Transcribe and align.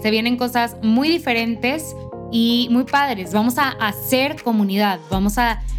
se 0.00 0.10
vienen 0.10 0.36
cosas 0.36 0.76
muy 0.82 1.08
diferentes 1.08 1.96
y 2.30 2.68
muy 2.70 2.84
padres. 2.84 3.32
Vamos 3.32 3.58
a 3.58 3.70
hacer 3.70 4.42
comunidad, 4.42 5.00
vamos 5.10 5.38
a 5.38 5.62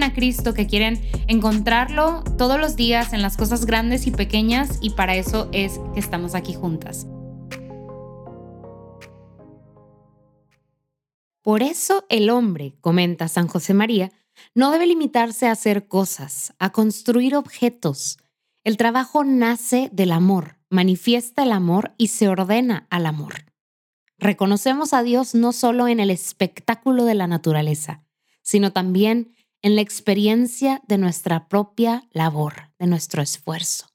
a 0.00 0.14
Cristo, 0.14 0.54
que 0.54 0.66
quieren 0.66 0.98
encontrarlo 1.28 2.24
todos 2.38 2.58
los 2.58 2.76
días 2.76 3.12
en 3.12 3.20
las 3.20 3.36
cosas 3.36 3.66
grandes 3.66 4.06
y 4.06 4.10
pequeñas 4.10 4.78
y 4.80 4.90
para 4.90 5.16
eso 5.16 5.50
es 5.52 5.78
que 5.92 6.00
estamos 6.00 6.34
aquí 6.34 6.54
juntas. 6.54 7.06
Por 11.42 11.62
eso 11.62 12.06
el 12.08 12.30
hombre, 12.30 12.76
comenta 12.80 13.28
San 13.28 13.48
José 13.48 13.74
María, 13.74 14.10
no 14.54 14.70
debe 14.70 14.86
limitarse 14.86 15.46
a 15.46 15.52
hacer 15.52 15.88
cosas, 15.88 16.54
a 16.58 16.70
construir 16.70 17.36
objetos. 17.36 18.18
El 18.64 18.78
trabajo 18.78 19.24
nace 19.24 19.90
del 19.92 20.12
amor, 20.12 20.56
manifiesta 20.70 21.42
el 21.42 21.52
amor 21.52 21.92
y 21.98 22.08
se 22.08 22.28
ordena 22.28 22.86
al 22.88 23.04
amor. 23.04 23.52
Reconocemos 24.18 24.94
a 24.94 25.02
Dios 25.02 25.34
no 25.34 25.52
solo 25.52 25.88
en 25.88 25.98
el 25.98 26.08
espectáculo 26.10 27.04
de 27.04 27.14
la 27.14 27.26
naturaleza, 27.26 28.04
sino 28.40 28.72
también 28.72 29.34
en 29.62 29.76
la 29.76 29.80
experiencia 29.80 30.82
de 30.88 30.98
nuestra 30.98 31.48
propia 31.48 32.02
labor, 32.12 32.70
de 32.78 32.88
nuestro 32.88 33.22
esfuerzo. 33.22 33.86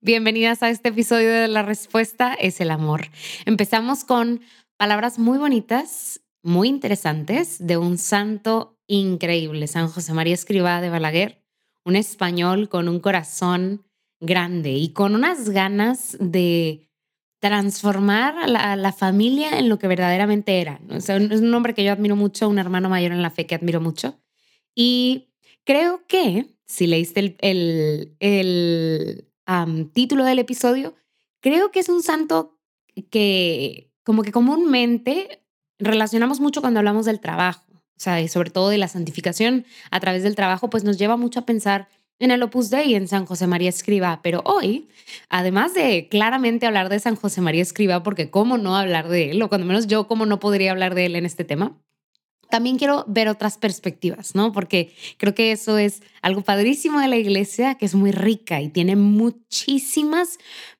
Bienvenidas 0.00 0.62
a 0.62 0.70
este 0.70 0.88
episodio 0.88 1.32
de 1.32 1.48
La 1.48 1.62
Respuesta 1.62 2.34
es 2.34 2.60
el 2.60 2.72
Amor. 2.72 3.06
Empezamos 3.44 4.04
con 4.04 4.40
palabras 4.76 5.18
muy 5.18 5.38
bonitas, 5.38 6.20
muy 6.42 6.68
interesantes, 6.68 7.64
de 7.64 7.76
un 7.76 7.96
santo 7.96 8.76
increíble, 8.88 9.68
San 9.68 9.88
José 9.88 10.12
María 10.12 10.34
Escribá 10.34 10.80
de 10.80 10.90
Balaguer, 10.90 11.42
un 11.84 11.94
español 11.94 12.68
con 12.68 12.88
un 12.88 12.98
corazón 12.98 13.84
grande 14.20 14.72
y 14.72 14.88
con 14.88 15.14
unas 15.14 15.50
ganas 15.50 16.16
de 16.18 16.88
transformar 17.40 18.36
a 18.38 18.76
la, 18.76 18.92
familia 18.92 19.58
en 19.58 19.68
lo 19.68 19.78
que 19.78 19.86
verdaderamente 19.86 20.60
era. 20.60 20.80
es 20.90 21.08
un 21.08 21.54
hombre 21.54 21.74
que 21.74 21.84
yo 21.84 21.92
admiro 21.92 22.16
mucho, 22.16 22.48
un 22.48 22.58
hermano 22.58 22.88
mayor 22.88 23.12
en 23.12 23.22
la 23.22 23.30
fe 23.30 23.46
que 23.46 23.54
admiro 23.54 23.80
mucho. 23.80 24.18
Y 24.76 25.30
creo 25.64 26.06
que, 26.06 26.46
si 26.66 26.86
leíste 26.86 27.36
el, 27.40 28.14
el, 28.20 29.26
título 29.92 30.24
del 30.24 30.38
episodio, 30.38 30.94
creo 31.40 31.72
que 31.72 31.80
es 31.80 31.88
un 31.88 32.02
santo 32.02 32.58
que 33.10 33.90
como 34.04 34.22
que 34.22 34.32
comúnmente 34.32 35.42
relacionamos 35.78 36.40
mucho 36.40 36.60
cuando 36.60 36.78
hablamos 36.78 37.06
del 37.06 37.20
trabajo, 37.20 37.64
o 37.72 37.98
sea, 37.98 38.20
y 38.20 38.28
sobre 38.28 38.50
todo 38.50 38.68
de 38.68 38.78
la 38.78 38.88
santificación 38.88 39.64
a 39.90 39.98
través 40.00 40.22
del 40.22 40.36
trabajo, 40.36 40.68
pues 40.68 40.84
nos 40.84 40.98
lleva 40.98 41.16
mucho 41.16 41.40
a 41.40 41.46
pensar 41.46 41.88
en 42.18 42.30
el 42.30 42.42
Opus 42.42 42.70
Dei 42.70 42.94
en 42.94 43.08
San 43.08 43.24
José 43.24 43.46
María 43.46 43.70
Escriba. 43.70 44.20
Pero 44.22 44.42
hoy, 44.44 44.88
además 45.30 45.72
de 45.74 46.08
claramente 46.08 46.66
hablar 46.66 46.88
de 46.90 47.00
San 47.00 47.16
José 47.16 47.40
María 47.40 47.62
Escriba, 47.62 48.02
porque 48.02 48.30
cómo 48.30 48.58
no 48.58 48.76
hablar 48.76 49.08
de 49.08 49.30
él, 49.30 49.42
o 49.42 49.48
cuando 49.48 49.66
menos 49.66 49.86
yo, 49.86 50.06
cómo 50.06 50.26
no 50.26 50.38
podría 50.38 50.72
hablar 50.72 50.94
de 50.94 51.06
él 51.06 51.16
en 51.16 51.24
este 51.24 51.44
tema, 51.44 51.78
también 52.50 52.78
quiero 52.78 53.04
ver 53.08 53.28
otras 53.28 53.58
perspectivas, 53.58 54.34
¿no? 54.34 54.52
Porque 54.52 54.94
creo 55.18 55.34
que 55.34 55.52
eso 55.52 55.78
es 55.78 56.02
algo 56.22 56.42
padrísimo 56.42 57.00
de 57.00 57.08
la 57.08 57.16
iglesia, 57.16 57.74
que 57.76 57.86
es 57.86 57.94
muy 57.94 58.12
rica 58.12 58.60
y 58.60 58.68
tiene 58.68 58.96
muchísimas 58.96 60.38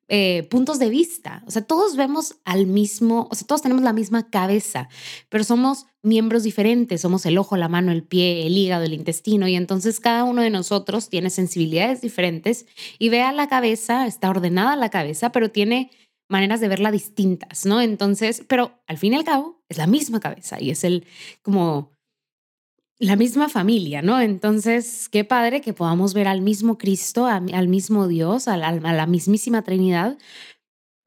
eh, 0.08 0.46
puntos 0.50 0.78
de 0.78 0.88
vista. 0.88 1.42
O 1.46 1.50
sea, 1.50 1.62
todos 1.62 1.96
vemos 1.96 2.36
al 2.44 2.66
mismo, 2.66 3.26
o 3.28 3.34
sea, 3.34 3.44
todos 3.44 3.62
tenemos 3.62 3.82
la 3.82 3.92
misma 3.92 4.30
cabeza, 4.30 4.88
pero 5.28 5.42
somos 5.42 5.86
miembros 6.02 6.44
diferentes, 6.44 7.00
somos 7.00 7.26
el 7.26 7.36
ojo, 7.38 7.56
la 7.56 7.68
mano, 7.68 7.90
el 7.90 8.04
pie, 8.04 8.46
el 8.46 8.56
hígado, 8.56 8.84
el 8.84 8.92
intestino, 8.92 9.48
y 9.48 9.56
entonces 9.56 9.98
cada 9.98 10.22
uno 10.22 10.42
de 10.42 10.50
nosotros 10.50 11.08
tiene 11.08 11.28
sensibilidades 11.28 12.02
diferentes 12.02 12.66
y 13.00 13.08
ve 13.08 13.22
a 13.22 13.32
la 13.32 13.48
cabeza, 13.48 14.06
está 14.06 14.30
ordenada 14.30 14.76
la 14.76 14.90
cabeza, 14.90 15.32
pero 15.32 15.50
tiene 15.50 15.90
maneras 16.28 16.60
de 16.60 16.68
verla 16.68 16.90
distintas, 16.90 17.66
¿no? 17.66 17.80
Entonces, 17.80 18.42
pero 18.48 18.80
al 18.86 18.98
fin 18.98 19.12
y 19.12 19.16
al 19.16 19.24
cabo 19.24 19.62
es 19.68 19.78
la 19.78 19.86
misma 19.86 20.20
cabeza 20.20 20.60
y 20.60 20.70
es 20.70 20.84
el 20.84 21.06
como 21.42 21.90
la 22.98 23.16
misma 23.16 23.48
familia, 23.48 24.02
¿no? 24.02 24.20
Entonces, 24.20 25.08
qué 25.10 25.24
padre 25.24 25.60
que 25.60 25.74
podamos 25.74 26.14
ver 26.14 26.28
al 26.28 26.40
mismo 26.40 26.78
Cristo, 26.78 27.26
al 27.26 27.68
mismo 27.68 28.08
Dios, 28.08 28.48
a 28.48 28.56
la, 28.56 29.06
mismísima 29.06 29.62
Trinidad, 29.62 30.16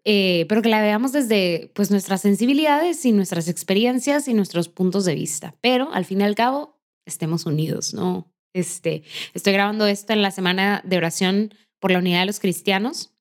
eh, 0.03 0.45
pero 0.47 0.61
que 0.61 0.69
la 0.69 0.81
veamos 0.81 1.11
desde 1.11 1.71
pues 1.73 1.89
nuestras 1.89 2.21
sensibilidades 2.21 3.05
y 3.05 3.11
nuestras 3.11 3.47
experiencias 3.47 4.27
y 4.27 4.33
nuestros 4.33 4.69
puntos 4.69 5.05
de 5.05 5.15
vista. 5.15 5.55
Pero 5.61 5.91
al 5.91 6.05
fin 6.05 6.21
y 6.21 6.23
al 6.23 6.35
cabo, 6.35 6.79
estemos 7.05 7.45
unidos, 7.45 7.93
¿no? 7.93 8.31
Este, 8.53 9.03
estoy 9.33 9.53
grabando 9.53 9.87
esto 9.87 10.13
en 10.13 10.21
la 10.21 10.31
semana 10.31 10.81
de 10.85 10.97
oración 10.97 11.53
por 11.79 11.91
la 11.91 11.99
unidad 11.99 12.21
de 12.21 12.25
los 12.27 12.39
cristianos 12.39 13.13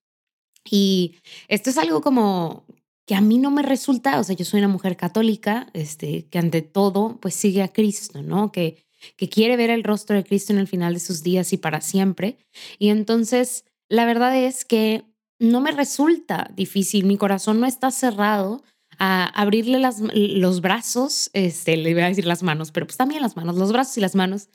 y 0.70 1.16
esto 1.48 1.70
es 1.70 1.78
algo 1.78 2.00
como 2.00 2.64
que 3.06 3.14
a 3.14 3.20
mí 3.22 3.38
no 3.38 3.50
me 3.50 3.62
resulta, 3.62 4.20
o 4.20 4.24
sea, 4.24 4.36
yo 4.36 4.44
soy 4.44 4.58
una 4.58 4.68
mujer 4.68 4.96
católica, 4.96 5.68
este, 5.72 6.26
que 6.26 6.38
ante 6.38 6.60
todo, 6.60 7.18
pues 7.20 7.34
sigue 7.34 7.62
a 7.62 7.68
Cristo, 7.68 8.22
¿no? 8.22 8.52
Que, 8.52 8.84
que 9.16 9.30
quiere 9.30 9.56
ver 9.56 9.70
el 9.70 9.82
rostro 9.82 10.16
de 10.16 10.24
Cristo 10.24 10.52
en 10.52 10.58
el 10.58 10.68
final 10.68 10.92
de 10.92 11.00
sus 11.00 11.22
días 11.22 11.52
y 11.54 11.56
para 11.56 11.80
siempre. 11.80 12.36
Y 12.78 12.90
entonces, 12.90 13.64
la 13.88 14.04
verdad 14.04 14.36
es 14.36 14.66
que 14.66 15.04
no 15.38 15.60
me 15.62 15.72
resulta 15.72 16.50
difícil, 16.54 17.06
mi 17.06 17.16
corazón 17.16 17.60
no 17.60 17.66
está 17.66 17.90
cerrado 17.90 18.62
a 18.98 19.24
abrirle 19.24 19.78
las, 19.78 20.00
los 20.12 20.60
brazos, 20.60 21.30
este, 21.32 21.76
le 21.76 21.94
voy 21.94 22.02
a 22.02 22.08
decir 22.08 22.26
las 22.26 22.42
manos, 22.42 22.72
pero 22.72 22.86
pues 22.86 22.96
también 22.96 23.22
las 23.22 23.36
manos, 23.36 23.56
los 23.56 23.72
brazos 23.72 23.96
y 23.96 24.00
las 24.00 24.16
manos 24.16 24.48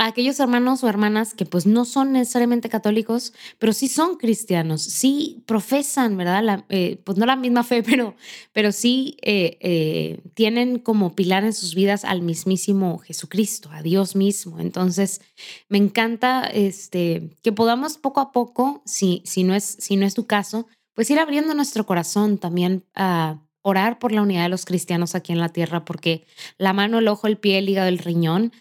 a 0.00 0.06
aquellos 0.06 0.40
hermanos 0.40 0.82
o 0.82 0.88
hermanas 0.88 1.34
que 1.34 1.44
pues 1.44 1.66
no 1.66 1.84
son 1.84 2.12
necesariamente 2.12 2.70
católicos, 2.70 3.34
pero 3.58 3.74
sí 3.74 3.86
son 3.86 4.16
cristianos, 4.16 4.80
sí 4.80 5.42
profesan, 5.44 6.16
¿verdad? 6.16 6.64
Eh, 6.70 7.02
pues 7.04 7.18
no 7.18 7.26
la 7.26 7.36
misma 7.36 7.64
fe, 7.64 7.82
pero, 7.86 8.14
pero 8.54 8.72
sí 8.72 9.18
eh, 9.20 9.58
eh, 9.60 10.22
tienen 10.32 10.78
como 10.78 11.14
pilar 11.14 11.44
en 11.44 11.52
sus 11.52 11.74
vidas 11.74 12.06
al 12.06 12.22
mismísimo 12.22 12.96
Jesucristo, 13.00 13.68
a 13.72 13.82
Dios 13.82 14.16
mismo. 14.16 14.58
Entonces, 14.58 15.20
me 15.68 15.76
encanta 15.76 16.44
este, 16.46 17.36
que 17.42 17.52
podamos 17.52 17.98
poco 17.98 18.20
a 18.20 18.32
poco, 18.32 18.80
si, 18.86 19.22
si, 19.26 19.44
no 19.44 19.54
es, 19.54 19.64
si 19.64 19.96
no 19.96 20.06
es 20.06 20.14
tu 20.14 20.26
caso, 20.26 20.66
pues 20.94 21.10
ir 21.10 21.18
abriendo 21.18 21.52
nuestro 21.52 21.84
corazón 21.84 22.38
también 22.38 22.84
a 22.94 23.42
orar 23.60 23.98
por 23.98 24.12
la 24.12 24.22
unidad 24.22 24.44
de 24.44 24.48
los 24.48 24.64
cristianos 24.64 25.14
aquí 25.14 25.32
en 25.32 25.40
la 25.40 25.50
tierra, 25.50 25.84
porque 25.84 26.24
la 26.56 26.72
mano, 26.72 27.00
el 27.00 27.08
ojo, 27.08 27.26
el 27.26 27.36
pie, 27.36 27.58
el 27.58 27.68
hígado, 27.68 27.88
el 27.88 27.98
riñón, 27.98 28.52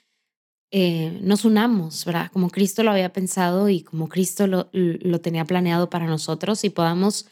eh, 0.71 1.19
nos 1.21 1.45
unamos, 1.45 2.05
¿verdad? 2.05 2.29
Como 2.31 2.49
Cristo 2.49 2.83
lo 2.83 2.91
había 2.91 3.11
pensado 3.11 3.69
y 3.69 3.81
como 3.81 4.07
Cristo 4.07 4.47
lo, 4.47 4.69
lo 4.71 5.19
tenía 5.19 5.45
planeado 5.45 5.89
para 5.89 6.05
nosotros 6.05 6.63
y 6.63 6.69
podamos 6.69 7.25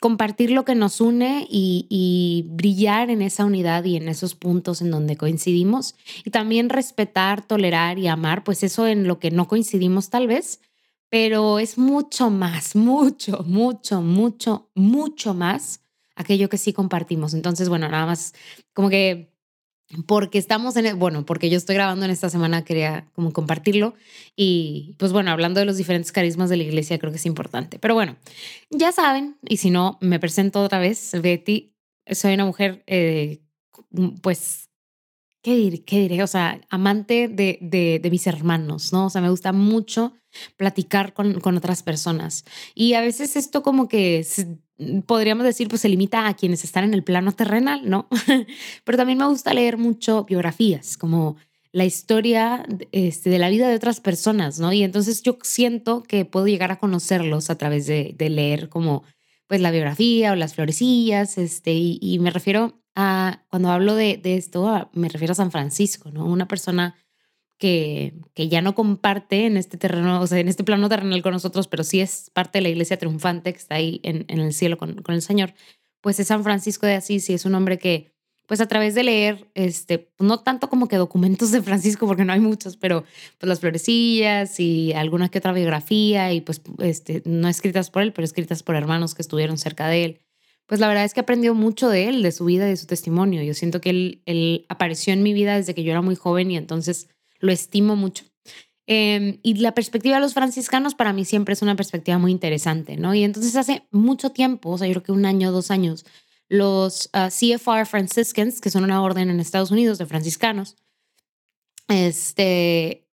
compartir 0.00 0.50
lo 0.50 0.64
que 0.64 0.74
nos 0.74 1.00
une 1.00 1.46
y, 1.50 1.86
y, 1.88 2.44
brillar 2.50 3.10
en 3.10 3.22
esa 3.22 3.44
unidad 3.44 3.84
y 3.84 3.96
en 3.96 4.08
esos 4.08 4.34
puntos 4.34 4.82
en 4.82 4.90
donde 4.90 5.16
coincidimos 5.16 5.94
y 6.24 6.30
también 6.30 6.68
respetar, 6.68 7.46
tolerar 7.46 7.98
y 7.98 8.06
amar, 8.06 8.44
pues 8.44 8.62
eso 8.62 8.86
en 8.86 9.08
lo 9.08 9.18
que 9.18 9.30
no 9.30 9.48
coincidimos 9.48 10.10
tal 10.10 10.26
vez, 10.26 10.60
pero 11.08 11.58
es 11.58 11.78
mucho 11.78 12.30
más, 12.30 12.76
mucho, 12.76 13.42
mucho, 13.46 14.02
mucho, 14.02 14.68
mucho 14.74 15.34
más 15.34 15.80
aquello 16.14 16.48
que 16.48 16.58
sí 16.58 16.72
compartimos. 16.72 17.34
Entonces, 17.34 17.68
bueno, 17.68 17.88
nada 17.88 18.06
más 18.06 18.34
como 18.74 18.90
que 18.90 19.35
porque 20.06 20.38
estamos 20.38 20.76
en, 20.76 20.98
bueno, 20.98 21.24
porque 21.24 21.48
yo 21.48 21.56
estoy 21.56 21.76
grabando 21.76 22.04
en 22.04 22.10
esta 22.10 22.28
semana, 22.28 22.64
quería 22.64 23.06
como 23.14 23.32
compartirlo 23.32 23.94
y 24.34 24.94
pues 24.98 25.12
bueno, 25.12 25.30
hablando 25.30 25.60
de 25.60 25.66
los 25.66 25.76
diferentes 25.76 26.12
carismas 26.12 26.50
de 26.50 26.56
la 26.56 26.64
iglesia, 26.64 26.98
creo 26.98 27.12
que 27.12 27.18
es 27.18 27.26
importante. 27.26 27.78
Pero 27.78 27.94
bueno, 27.94 28.16
ya 28.70 28.92
saben, 28.92 29.36
y 29.48 29.58
si 29.58 29.70
no, 29.70 29.98
me 30.00 30.18
presento 30.18 30.62
otra 30.62 30.78
vez, 30.78 31.12
Betty, 31.22 31.74
soy 32.10 32.34
una 32.34 32.46
mujer, 32.46 32.82
eh, 32.86 33.40
pues, 34.22 34.65
¿qué? 35.52 35.82
¿qué 35.84 36.00
diré? 36.00 36.22
O 36.22 36.26
sea, 36.26 36.60
amante 36.70 37.28
de, 37.28 37.58
de, 37.60 38.00
de, 38.02 38.10
mis 38.10 38.26
hermanos, 38.26 38.92
¿no? 38.92 39.06
O 39.06 39.10
sea, 39.10 39.20
me 39.20 39.30
gusta 39.30 39.52
mucho 39.52 40.14
platicar 40.56 41.14
con, 41.14 41.40
con 41.40 41.56
otras 41.56 41.82
personas. 41.82 42.44
Y 42.74 42.94
a 42.94 43.00
veces 43.00 43.36
esto 43.36 43.62
como 43.62 43.88
que 43.88 44.24
Mm, 44.78 45.00
podríamos 45.00 45.44
decir, 45.44 45.68
pues 45.68 45.80
se 45.82 45.88
limita 45.88 46.26
a 46.28 46.34
quienes 46.34 46.64
están 46.64 46.84
en 46.84 46.94
el 46.94 47.02
plano 47.02 47.32
terrenal, 47.32 47.88
¿no? 47.88 48.08
Pero 48.84 48.98
también 48.98 49.18
me 49.18 49.26
gusta 49.26 49.54
leer 49.54 49.78
mucho 49.78 50.24
biografías, 50.24 50.96
como 50.96 51.36
la 51.72 51.84
historia 51.84 52.64
este, 52.92 53.30
de 53.30 53.38
la 53.38 53.48
vida 53.50 53.68
de 53.68 53.76
otras 53.76 54.00
personas, 54.00 54.58
¿no? 54.58 54.72
Y 54.72 54.82
entonces 54.82 55.22
yo 55.22 55.38
siento 55.42 56.02
que 56.02 56.24
puedo 56.24 56.46
llegar 56.46 56.72
a 56.72 56.78
conocerlos 56.78 57.50
a 57.50 57.58
través 57.58 57.86
de, 57.86 58.14
leer 58.18 58.68
como 58.68 59.02
pues 59.46 59.60
la 59.60 59.70
biografía 59.70 60.32
o 60.32 60.36
las 60.36 60.54
florecillas, 60.54 61.38
este, 61.38 61.72
y, 61.74 62.18
me 62.20 62.30
refiero 62.30 62.80
a, 62.96 63.44
cuando 63.50 63.70
hablo 63.70 63.94
de, 63.94 64.16
de 64.16 64.36
esto, 64.36 64.90
me 64.94 65.08
refiero 65.08 65.32
a 65.32 65.36
San 65.36 65.52
Francisco, 65.52 66.10
¿no? 66.10 66.24
Una 66.24 66.48
persona 66.48 66.96
que, 67.58 68.14
que 68.34 68.48
ya 68.48 68.62
no 68.62 68.74
comparte 68.74 69.46
en 69.46 69.56
este 69.56 69.76
terreno, 69.78 70.20
o 70.20 70.26
sea, 70.26 70.38
en 70.38 70.48
este 70.48 70.64
plano 70.64 70.88
terrenal 70.88 71.22
con 71.22 71.32
nosotros, 71.32 71.68
pero 71.68 71.84
sí 71.84 72.00
es 72.00 72.30
parte 72.32 72.58
de 72.58 72.62
la 72.62 72.68
iglesia 72.70 72.98
triunfante 72.98 73.52
que 73.52 73.58
está 73.58 73.76
ahí 73.76 74.00
en, 74.02 74.24
en 74.28 74.40
el 74.40 74.52
cielo 74.52 74.78
con, 74.78 74.96
con, 75.02 75.14
el 75.14 75.22
Señor, 75.22 75.54
pues 76.00 76.18
es 76.20 76.28
San 76.28 76.42
Francisco 76.42 76.86
de 76.86 76.94
Asís 76.94 77.28
y 77.30 77.34
es 77.34 77.44
un 77.44 77.54
hombre 77.54 77.78
que, 77.78 78.12
pues 78.46 78.60
a 78.60 78.66
través 78.66 78.94
de 78.94 79.04
leer, 79.04 79.48
este, 79.54 80.10
no 80.18 80.40
tanto 80.40 80.68
como 80.68 80.88
que 80.88 80.96
documentos 80.96 81.50
de 81.50 81.62
Francisco, 81.62 82.06
porque 82.06 82.24
no 82.24 82.32
hay 82.32 82.40
muchos, 82.40 82.76
pero 82.76 83.04
pues 83.38 83.48
las 83.48 83.60
florecillas 83.60 84.58
y 84.60 84.92
alguna 84.94 85.28
que 85.28 85.38
otra 85.38 85.52
biografía 85.52 86.32
y 86.32 86.40
pues 86.40 86.62
este, 86.78 87.22
no 87.26 87.48
escritas 87.48 87.90
por 87.90 88.02
él, 88.02 88.12
pero 88.12 88.24
escritas 88.24 88.62
por 88.62 88.76
hermanos 88.76 89.14
que 89.14 89.22
estuvieron 89.22 89.58
cerca 89.58 89.88
de 89.88 90.04
él. 90.04 90.25
Pues 90.66 90.80
la 90.80 90.88
verdad 90.88 91.04
es 91.04 91.14
que 91.14 91.20
aprendió 91.20 91.54
mucho 91.54 91.88
de 91.88 92.08
él, 92.08 92.22
de 92.22 92.32
su 92.32 92.44
vida 92.44 92.66
y 92.66 92.70
de 92.70 92.76
su 92.76 92.86
testimonio. 92.86 93.42
Yo 93.42 93.54
siento 93.54 93.80
que 93.80 93.90
él, 93.90 94.22
él 94.26 94.66
apareció 94.68 95.12
en 95.12 95.22
mi 95.22 95.32
vida 95.32 95.56
desde 95.56 95.74
que 95.74 95.84
yo 95.84 95.92
era 95.92 96.02
muy 96.02 96.16
joven 96.16 96.50
y 96.50 96.56
entonces 96.56 97.08
lo 97.38 97.52
estimo 97.52 97.96
mucho. 97.96 98.24
Em, 98.86 99.38
y 99.42 99.54
la 99.54 99.74
perspectiva 99.74 100.16
de 100.16 100.20
los 100.20 100.34
franciscanos 100.34 100.94
para 100.94 101.12
mí 101.12 101.24
siempre 101.24 101.54
es 101.54 101.62
una 101.62 101.74
perspectiva 101.74 102.18
muy 102.18 102.30
interesante, 102.30 102.96
¿no? 102.96 103.14
Y 103.14 103.24
entonces 103.24 103.56
hace 103.56 103.82
mucho 103.90 104.30
tiempo, 104.30 104.70
o 104.70 104.78
sea, 104.78 104.86
yo 104.86 104.94
creo 104.94 105.02
que 105.02 105.12
un 105.12 105.26
año, 105.26 105.50
dos 105.50 105.72
años, 105.72 106.06
los 106.48 107.10
ah, 107.12 107.28
CFR 107.28 107.86
Franciscans, 107.86 108.60
que 108.60 108.70
son 108.70 108.84
una 108.84 109.02
orden 109.02 109.28
en 109.28 109.40
Estados 109.40 109.72
Unidos 109.72 109.98
de 109.98 110.06
franciscanos, 110.06 110.76
este, 111.88 113.05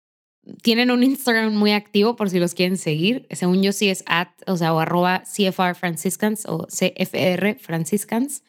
tienen 0.62 0.92
un 0.92 1.04
Instagram 1.04 1.54
muy 1.54 1.72
activo 1.72 2.16
por 2.16 2.30
si 2.30 2.40
los 2.40 2.54
quieren 2.54 2.78
seguir. 2.78 3.28
Según 3.32 3.62
yo 3.64 3.72
sí 3.72 3.90
es 3.90 4.04
at, 4.08 4.30
o 4.48 4.58
sea, 4.58 4.74
o 4.74 4.80
arroba 4.80 5.24
CFR 5.24 5.76
Franciscans 5.76 6.46
o 6.46 6.68
CFR 6.68 7.58
Franciscans. 7.60 8.44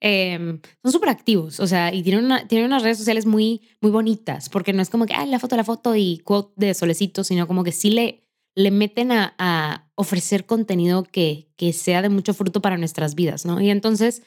Em, 0.00 0.60
son 0.82 0.92
súper 0.92 1.10
activos, 1.10 1.60
o 1.60 1.66
sea, 1.66 1.92
y 1.92 2.02
tienen, 2.02 2.24
una, 2.24 2.48
tienen 2.48 2.66
unas 2.66 2.82
redes 2.82 2.96
sociales 2.96 3.26
muy, 3.26 3.68
muy 3.82 3.90
bonitas, 3.90 4.48
porque 4.48 4.72
no 4.72 4.80
es 4.80 4.88
como 4.88 5.04
que, 5.04 5.12
ay, 5.14 5.28
la 5.28 5.38
foto, 5.38 5.56
la 5.56 5.64
foto 5.64 5.94
y 5.94 6.18
quote 6.24 6.54
de 6.56 6.72
solecito, 6.72 7.22
sino 7.22 7.46
como 7.46 7.64
que 7.64 7.72
sí 7.72 7.90
le, 7.90 8.22
le 8.54 8.70
meten 8.70 9.12
a, 9.12 9.34
a 9.38 9.90
ofrecer 9.94 10.46
contenido 10.46 11.02
que, 11.02 11.48
que 11.56 11.72
sea 11.72 12.02
de 12.02 12.08
mucho 12.08 12.32
fruto 12.32 12.62
para 12.62 12.78
nuestras 12.78 13.14
vidas, 13.14 13.44
¿no? 13.44 13.60
Y 13.60 13.68
entonces, 13.70 14.22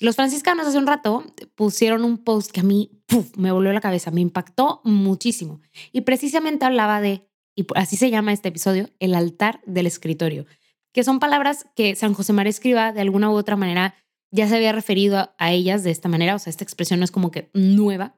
los 0.00 0.16
franciscanos 0.16 0.66
hace 0.66 0.78
un 0.78 0.86
rato 0.86 1.24
pusieron 1.54 2.04
un 2.04 2.18
post 2.18 2.50
que 2.50 2.60
a 2.60 2.64
mí 2.64 2.90
me 3.36 3.52
volvió 3.52 3.72
la 3.72 3.80
cabeza, 3.80 4.10
me 4.10 4.20
impactó 4.20 4.80
muchísimo. 4.84 5.60
Y 5.92 6.02
precisamente 6.02 6.64
hablaba 6.64 7.00
de, 7.00 7.28
y 7.54 7.66
así 7.74 7.96
se 7.96 8.10
llama 8.10 8.32
este 8.32 8.48
episodio, 8.48 8.90
el 8.98 9.14
altar 9.14 9.60
del 9.66 9.86
escritorio, 9.86 10.46
que 10.92 11.04
son 11.04 11.18
palabras 11.18 11.66
que 11.76 11.94
San 11.94 12.14
José 12.14 12.32
María 12.32 12.50
Escriba 12.50 12.92
de 12.92 13.00
alguna 13.00 13.30
u 13.30 13.34
otra 13.34 13.56
manera 13.56 13.94
ya 14.32 14.48
se 14.48 14.56
había 14.56 14.72
referido 14.72 15.34
a, 15.38 15.52
ellas 15.52 15.82
de 15.82 15.90
esta 15.90 16.08
manera, 16.08 16.34
o 16.34 16.38
sea, 16.38 16.50
esta 16.50 16.64
expresión 16.64 17.00
no 17.00 17.04
es 17.04 17.10
como 17.10 17.30
que 17.30 17.50
nueva, 17.52 18.14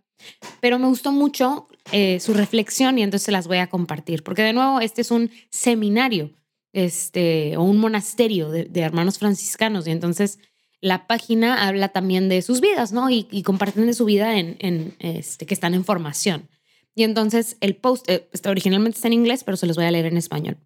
pero 0.60 0.78
me 0.78 0.86
gustó 0.86 1.10
mucho 1.10 1.68
eh, 1.90 2.20
su 2.20 2.34
reflexión 2.34 2.98
y 2.98 3.02
entonces 3.02 3.24
se 3.24 3.32
las 3.32 3.48
voy 3.48 3.58
a 3.58 3.68
compartir, 3.68 4.22
porque 4.22 4.42
de 4.42 4.52
nuevo 4.52 4.80
este 4.80 5.00
es 5.00 5.10
un 5.10 5.30
seminario 5.50 6.34
este, 6.72 7.56
o 7.56 7.62
un 7.62 7.78
monasterio 7.78 8.50
de, 8.50 8.68
hermanos 8.74 9.18
franciscanos 9.18 9.86
y 9.86 9.90
entonces 9.90 10.38
la 10.82 11.06
página 11.06 11.68
habla 11.68 11.88
también 11.88 12.28
de 12.28 12.42
sus 12.42 12.60
vidas, 12.60 12.92
¿no? 12.92 13.08
Y, 13.08 13.42
comparten 13.44 13.86
de 13.86 13.94
su 13.94 14.04
vida 14.04 14.38
en, 14.38 14.56
en, 14.58 14.96
este, 14.98 15.46
que 15.46 15.54
están 15.54 15.74
en 15.74 15.84
formación. 15.84 16.50
Y 16.94 17.04
entonces 17.04 17.56
el 17.60 17.76
post, 17.76 18.06
eh, 18.10 18.28
está, 18.32 18.50
originalmente 18.50 18.96
está 18.96 19.06
en 19.06 19.14
inglés, 19.14 19.44
pero 19.44 19.56
se 19.56 19.66
los 19.66 19.76
voy 19.76 19.86
a 19.86 19.90
leer 19.92 20.06
en 20.06 20.16
español. 20.18 20.58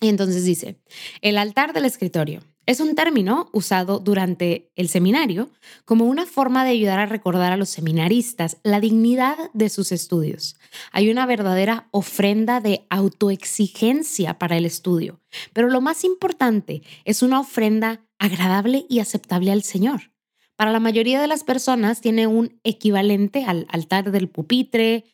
Y 0.00 0.08
entonces 0.08 0.44
dice, 0.44 0.80
el 1.20 1.38
altar 1.38 1.74
del 1.74 1.84
escritorio. 1.84 2.40
Es 2.64 2.78
un 2.78 2.94
término 2.94 3.48
usado 3.52 3.98
durante 3.98 4.70
el 4.76 4.88
seminario 4.88 5.50
como 5.84 6.04
una 6.04 6.26
forma 6.26 6.64
de 6.64 6.70
ayudar 6.70 7.00
a 7.00 7.06
recordar 7.06 7.52
a 7.52 7.56
los 7.56 7.68
seminaristas 7.70 8.58
la 8.62 8.78
dignidad 8.78 9.36
de 9.52 9.68
sus 9.68 9.90
estudios. 9.90 10.56
Hay 10.92 11.10
una 11.10 11.26
verdadera 11.26 11.88
ofrenda 11.90 12.60
de 12.60 12.86
autoexigencia 12.88 14.38
para 14.38 14.56
el 14.56 14.64
estudio, 14.64 15.20
pero 15.52 15.68
lo 15.68 15.80
más 15.80 16.04
importante 16.04 16.82
es 17.04 17.22
una 17.22 17.40
ofrenda 17.40 18.06
agradable 18.20 18.86
y 18.88 19.00
aceptable 19.00 19.50
al 19.50 19.64
Señor. 19.64 20.12
Para 20.54 20.70
la 20.70 20.78
mayoría 20.78 21.20
de 21.20 21.26
las 21.26 21.42
personas 21.42 22.00
tiene 22.00 22.28
un 22.28 22.60
equivalente 22.62 23.44
al 23.44 23.66
altar 23.70 24.12
del 24.12 24.28
pupitre, 24.28 25.04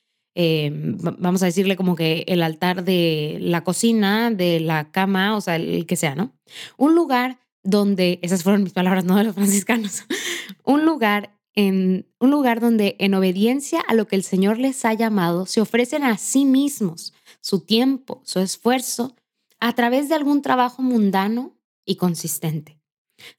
eh, 0.40 0.70
vamos 0.72 1.42
a 1.42 1.46
decirle 1.46 1.74
como 1.74 1.96
que 1.96 2.24
el 2.28 2.44
altar 2.44 2.84
de 2.84 3.38
la 3.40 3.64
cocina, 3.64 4.30
de 4.30 4.60
la 4.60 4.92
cama, 4.92 5.36
o 5.36 5.40
sea, 5.40 5.56
el 5.56 5.84
que 5.84 5.96
sea, 5.96 6.14
¿no? 6.14 6.32
Un 6.76 6.94
lugar 6.94 7.40
donde, 7.64 8.20
esas 8.22 8.44
fueron 8.44 8.62
mis 8.62 8.72
palabras, 8.72 9.04
no 9.04 9.16
de 9.16 9.24
los 9.24 9.34
franciscanos, 9.34 10.04
un 10.64 10.86
lugar 10.86 11.36
en 11.56 12.06
un 12.20 12.30
lugar 12.30 12.60
donde 12.60 12.94
en 13.00 13.14
obediencia 13.14 13.80
a 13.80 13.94
lo 13.94 14.06
que 14.06 14.14
el 14.14 14.22
Señor 14.22 14.58
les 14.58 14.84
ha 14.84 14.94
llamado, 14.94 15.44
se 15.44 15.60
ofrecen 15.60 16.04
a 16.04 16.16
sí 16.18 16.44
mismos 16.44 17.14
su 17.40 17.64
tiempo, 17.64 18.22
su 18.24 18.38
esfuerzo, 18.38 19.16
a 19.58 19.74
través 19.74 20.08
de 20.08 20.14
algún 20.14 20.40
trabajo 20.40 20.82
mundano 20.82 21.56
y 21.84 21.96
consistente. 21.96 22.78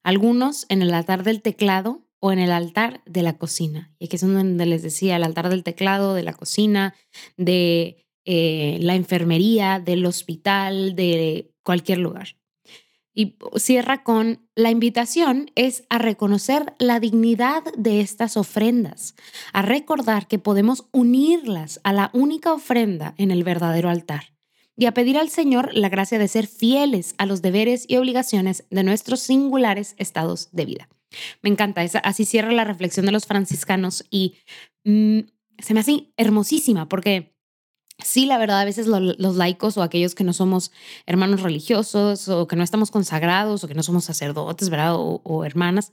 Algunos 0.03 0.65
en 0.67 0.81
el 0.81 0.93
altar 0.93 1.23
del 1.23 1.41
teclado 1.41 2.08
o 2.19 2.31
en 2.31 2.39
el 2.39 2.51
altar 2.51 3.01
de 3.05 3.23
la 3.23 3.37
cocina. 3.37 3.93
Y 3.99 4.05
aquí 4.05 4.15
es 4.15 4.21
donde 4.21 4.65
les 4.65 4.83
decía, 4.83 5.15
el 5.15 5.23
altar 5.23 5.49
del 5.49 5.63
teclado, 5.63 6.13
de 6.13 6.23
la 6.23 6.33
cocina, 6.33 6.95
de 7.37 8.05
eh, 8.25 8.77
la 8.81 8.95
enfermería, 8.95 9.79
del 9.79 10.05
hospital, 10.05 10.95
de 10.95 11.51
cualquier 11.63 11.99
lugar. 11.99 12.35
Y 13.13 13.37
cierra 13.55 14.03
con, 14.03 14.47
la 14.55 14.71
invitación 14.71 15.51
es 15.55 15.83
a 15.89 15.97
reconocer 15.97 16.73
la 16.79 16.99
dignidad 16.99 17.63
de 17.75 18.01
estas 18.01 18.37
ofrendas, 18.37 19.15
a 19.51 19.61
recordar 19.61 20.27
que 20.27 20.39
podemos 20.39 20.85
unirlas 20.91 21.81
a 21.83 21.91
la 21.91 22.11
única 22.13 22.53
ofrenda 22.53 23.15
en 23.17 23.31
el 23.31 23.43
verdadero 23.43 23.89
altar 23.89 24.33
y 24.77 24.85
a 24.85 24.93
pedir 24.93 25.17
al 25.17 25.29
Señor 25.29 25.73
la 25.73 25.89
gracia 25.89 26.19
de 26.19 26.29
ser 26.29 26.47
fieles 26.47 27.13
a 27.17 27.25
los 27.25 27.41
deberes 27.41 27.83
y 27.87 27.97
obligaciones 27.97 28.63
de 28.69 28.83
nuestros 28.83 29.19
singulares 29.19 29.95
estados 29.97 30.47
de 30.53 30.65
vida. 30.65 30.89
Me 31.41 31.49
encanta, 31.49 31.81
así 32.03 32.25
cierra 32.25 32.51
la 32.51 32.63
reflexión 32.63 33.05
de 33.05 33.11
los 33.11 33.25
franciscanos 33.25 34.05
y 34.09 34.35
mm, 34.83 35.19
se 35.57 35.73
me 35.73 35.79
hace 35.79 36.11
hermosísima 36.17 36.87
porque 36.87 37.33
sí, 38.03 38.25
la 38.25 38.37
verdad, 38.37 38.61
a 38.61 38.65
veces 38.65 38.87
los 38.87 39.35
laicos 39.35 39.77
o 39.77 39.83
aquellos 39.83 40.15
que 40.15 40.23
no 40.23 40.33
somos 40.33 40.71
hermanos 41.05 41.41
religiosos 41.41 42.27
o 42.29 42.47
que 42.47 42.55
no 42.55 42.63
estamos 42.63 42.91
consagrados 42.91 43.63
o 43.63 43.67
que 43.67 43.75
no 43.75 43.83
somos 43.83 44.05
sacerdotes, 44.05 44.69
¿verdad? 44.69 44.95
O, 44.97 45.45
hermanas, 45.45 45.91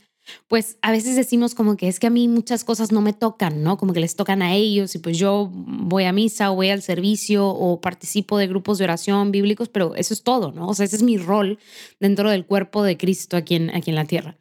pues 0.49 0.79
a 0.83 0.91
veces 0.91 1.17
decimos 1.17 1.55
como 1.55 1.77
que 1.77 1.89
es 1.89 2.01
que 2.01 2.09
a 2.09 2.11
mí 2.11 2.29
muchas 2.29 2.65
cosas 2.65 2.91
no 2.93 3.01
me 3.01 3.13
tocan, 3.13 3.63
¿no? 3.63 3.77
Como 3.77 3.93
que 3.93 4.01
les 4.01 4.17
tocan 4.17 4.43
a 4.43 4.55
ellos 4.55 4.95
y 4.95 4.99
pues 4.99 5.19
yo 5.19 5.51
voy 5.53 6.05
a 6.05 6.13
misa 6.13 6.51
o 6.51 6.57
voy 6.57 6.71
al 6.71 6.83
servicio 6.83 7.47
o 7.49 7.81
participo 7.81 8.39
de 8.39 8.49
grupos 8.49 8.79
de 8.79 8.85
oración 8.85 9.31
bíblicos, 9.31 9.69
pero 9.69 9.95
eso 9.95 10.15
es 10.15 10.23
todo, 10.23 10.53
¿no? 10.53 10.69
O 10.69 10.75
sea, 10.75 10.85
ese 10.87 10.97
es 10.97 11.03
mi 11.03 11.17
rol 11.17 11.59
dentro 12.01 12.31
del 12.31 12.47
cuerpo 12.47 12.83
de 12.83 12.97
Cristo 12.97 13.37
aquí 13.37 13.55
en, 13.55 13.71
aquí 13.71 13.91
en 13.91 13.97
la 13.97 14.05
tierra. 14.05 14.39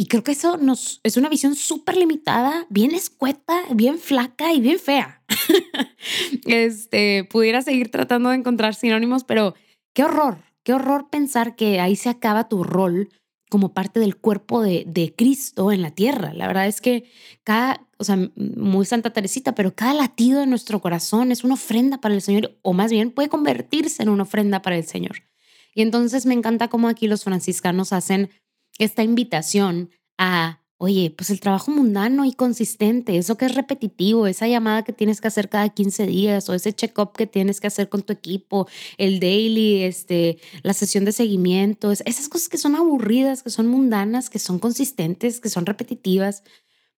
Y 0.00 0.06
creo 0.06 0.22
que 0.22 0.30
eso 0.30 0.58
nos, 0.58 1.00
es 1.02 1.16
una 1.16 1.28
visión 1.28 1.56
súper 1.56 1.96
limitada, 1.96 2.68
bien 2.70 2.92
escueta, 2.92 3.64
bien 3.74 3.98
flaca 3.98 4.52
y 4.52 4.60
bien 4.60 4.78
fea. 4.78 5.24
este, 6.46 7.24
pudiera 7.24 7.62
seguir 7.62 7.90
tratando 7.90 8.28
de 8.28 8.36
encontrar 8.36 8.76
sinónimos, 8.76 9.24
pero 9.24 9.56
qué 9.94 10.04
horror, 10.04 10.38
qué 10.62 10.72
horror 10.72 11.10
pensar 11.10 11.56
que 11.56 11.80
ahí 11.80 11.96
se 11.96 12.10
acaba 12.10 12.48
tu 12.48 12.62
rol 12.62 13.08
como 13.50 13.74
parte 13.74 13.98
del 13.98 14.16
cuerpo 14.16 14.62
de, 14.62 14.84
de 14.86 15.16
Cristo 15.16 15.72
en 15.72 15.82
la 15.82 15.90
tierra. 15.90 16.32
La 16.32 16.46
verdad 16.46 16.68
es 16.68 16.80
que 16.80 17.10
cada, 17.42 17.84
o 17.96 18.04
sea, 18.04 18.16
muy 18.36 18.86
Santa 18.86 19.12
Teresita, 19.12 19.56
pero 19.56 19.74
cada 19.74 19.94
latido 19.94 20.38
de 20.38 20.46
nuestro 20.46 20.80
corazón 20.80 21.32
es 21.32 21.42
una 21.42 21.54
ofrenda 21.54 22.00
para 22.00 22.14
el 22.14 22.22
Señor, 22.22 22.56
o 22.62 22.72
más 22.72 22.92
bien 22.92 23.10
puede 23.10 23.30
convertirse 23.30 24.04
en 24.04 24.10
una 24.10 24.22
ofrenda 24.22 24.62
para 24.62 24.76
el 24.76 24.84
Señor. 24.84 25.24
Y 25.74 25.82
entonces 25.82 26.24
me 26.24 26.34
encanta 26.34 26.68
cómo 26.68 26.86
aquí 26.86 27.08
los 27.08 27.24
franciscanos 27.24 27.92
hacen 27.92 28.30
esta 28.78 29.02
invitación 29.02 29.90
a 30.18 30.60
Oye, 30.80 31.10
pues 31.10 31.30
el 31.30 31.40
trabajo 31.40 31.72
mundano 31.72 32.24
y 32.24 32.32
consistente, 32.32 33.18
eso 33.18 33.36
que 33.36 33.46
es 33.46 33.54
repetitivo, 33.56 34.28
esa 34.28 34.46
llamada 34.46 34.84
que 34.84 34.92
tienes 34.92 35.20
que 35.20 35.26
hacer 35.26 35.48
cada 35.48 35.70
15 35.70 36.06
días 36.06 36.48
o 36.48 36.54
ese 36.54 36.72
check-up 36.72 37.14
que 37.16 37.26
tienes 37.26 37.60
que 37.60 37.66
hacer 37.66 37.88
con 37.88 38.02
tu 38.02 38.12
equipo, 38.12 38.68
el 38.96 39.18
daily, 39.18 39.82
este, 39.82 40.38
la 40.62 40.74
sesión 40.74 41.04
de 41.04 41.10
seguimiento, 41.10 41.90
esas 41.90 42.28
cosas 42.28 42.48
que 42.48 42.58
son 42.58 42.76
aburridas, 42.76 43.42
que 43.42 43.50
son 43.50 43.66
mundanas, 43.66 44.30
que 44.30 44.38
son 44.38 44.60
consistentes, 44.60 45.40
que 45.40 45.48
son 45.48 45.66
repetitivas, 45.66 46.44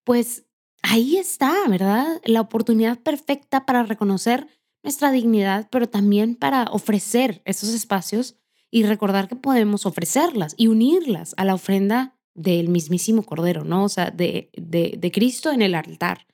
pues 0.03 0.45
ahí 0.83 1.17
está, 1.17 1.51
¿verdad? 1.67 2.21
La 2.23 2.41
oportunidad 2.41 2.99
perfecta 2.99 3.65
para 3.65 3.81
reconocer 3.81 4.47
nuestra 4.83 5.11
dignidad, 5.11 5.69
pero 5.71 5.89
también 5.89 6.35
para 6.35 6.65
ofrecer 6.65 7.41
esos 7.45 7.69
espacios 7.69 8.35
y 8.71 8.83
recordar 8.83 9.27
que 9.27 9.35
podemos 9.35 9.85
ofrecerlas 9.85 10.55
y 10.57 10.67
unirlas 10.67 11.35
a 11.37 11.45
la 11.45 11.53
ofrenda 11.53 12.17
del 12.33 12.69
mismísimo 12.69 13.23
Cordero, 13.23 13.65
¿no? 13.65 13.83
O 13.83 13.89
sea, 13.89 14.09
de, 14.09 14.49
de, 14.53 14.95
de 14.97 15.11
Cristo 15.11 15.51
en 15.51 15.61
el 15.61 15.75
altar. 15.75 16.25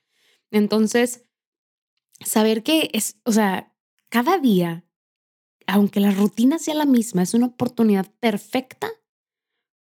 Entonces, 0.50 1.24
saber 2.24 2.62
que 2.62 2.90
es, 2.92 3.16
o 3.24 3.32
sea, 3.32 3.74
cada 4.08 4.38
día, 4.38 4.84
aunque 5.66 6.00
la 6.00 6.12
rutina 6.12 6.58
sea 6.58 6.74
la 6.74 6.86
misma, 6.86 7.22
es 7.22 7.34
una 7.34 7.46
oportunidad 7.46 8.06
perfecta 8.20 8.88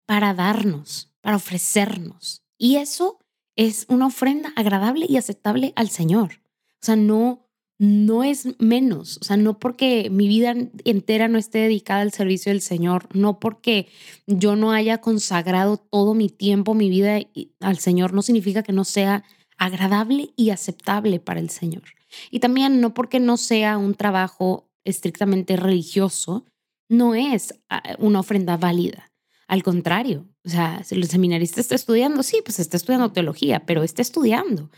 para 0.07 0.35
darnos, 0.35 1.13
para 1.23 1.37
ofrecernos. 1.37 2.45
Y 2.59 2.77
eso 2.77 3.19
es 3.57 3.87
una 3.89 4.07
ofrenda 4.07 4.53
agradable 4.57 5.07
y 5.09 5.17
aceptable 5.17 5.73
al 5.75 5.89
Señor. 5.89 6.43
O 6.75 6.85
sea, 6.85 6.97
no, 6.97 7.49
no 7.83 8.23
es 8.23 8.47
menos, 8.61 9.19
o 9.21 9.25
sea, 9.25 9.37
no 9.37 9.59
porque 9.59 10.09
mi 10.09 10.29
vida 10.29 10.55
entera 10.85 11.27
no 11.27 11.37
esté 11.37 11.59
dedicada 11.59 12.03
al 12.03 12.13
servicio 12.13 12.53
del 12.53 12.61
Señor, 12.61 13.09
no 13.13 13.41
porque 13.41 13.89
yo 14.29 14.55
no 14.55 14.71
haya 14.71 14.99
consagrado 14.99 15.79
todo 15.79 16.15
mi 16.15 16.29
tiempo, 16.29 16.75
mi 16.75 16.89
vida 16.89 17.19
al 17.59 17.79
Señor, 17.79 18.13
no 18.13 18.23
significa 18.23 18.63
que 18.63 18.73
no 18.73 18.85
sea 18.85 19.25
agradable 19.59 20.31
y 20.37 20.51
aceptable 20.51 21.19
para 21.19 21.41
el 21.41 21.51
Señor. 21.51 21.83
Y 22.31 22.39
también 22.39 22.81
no 22.81 22.95
porque 22.95 23.19
no 23.19 23.37
sea 23.37 23.79
un 23.79 23.97
trabajo 23.97 24.71
estrictamente 24.85 25.57
religioso, 25.57 26.47
no 26.89 27.17
es 27.17 27.53
ah, 27.69 27.97
una 27.99 28.21
ofrenda 28.21 28.57
válida. 28.57 29.11
Al 29.49 29.65
contrario, 29.65 30.29
o 30.45 30.49
sea, 30.49 30.83
el 30.91 31.09
seminarista 31.09 31.61
está 31.61 31.75
estudiando, 31.75 32.23
sí, 32.23 32.41
pues 32.45 32.59
está 32.59 32.77
estudiando 32.77 33.13
teología, 33.13 33.65
pero 33.65 33.83
está 33.85 34.03
estudiando. 34.03 34.71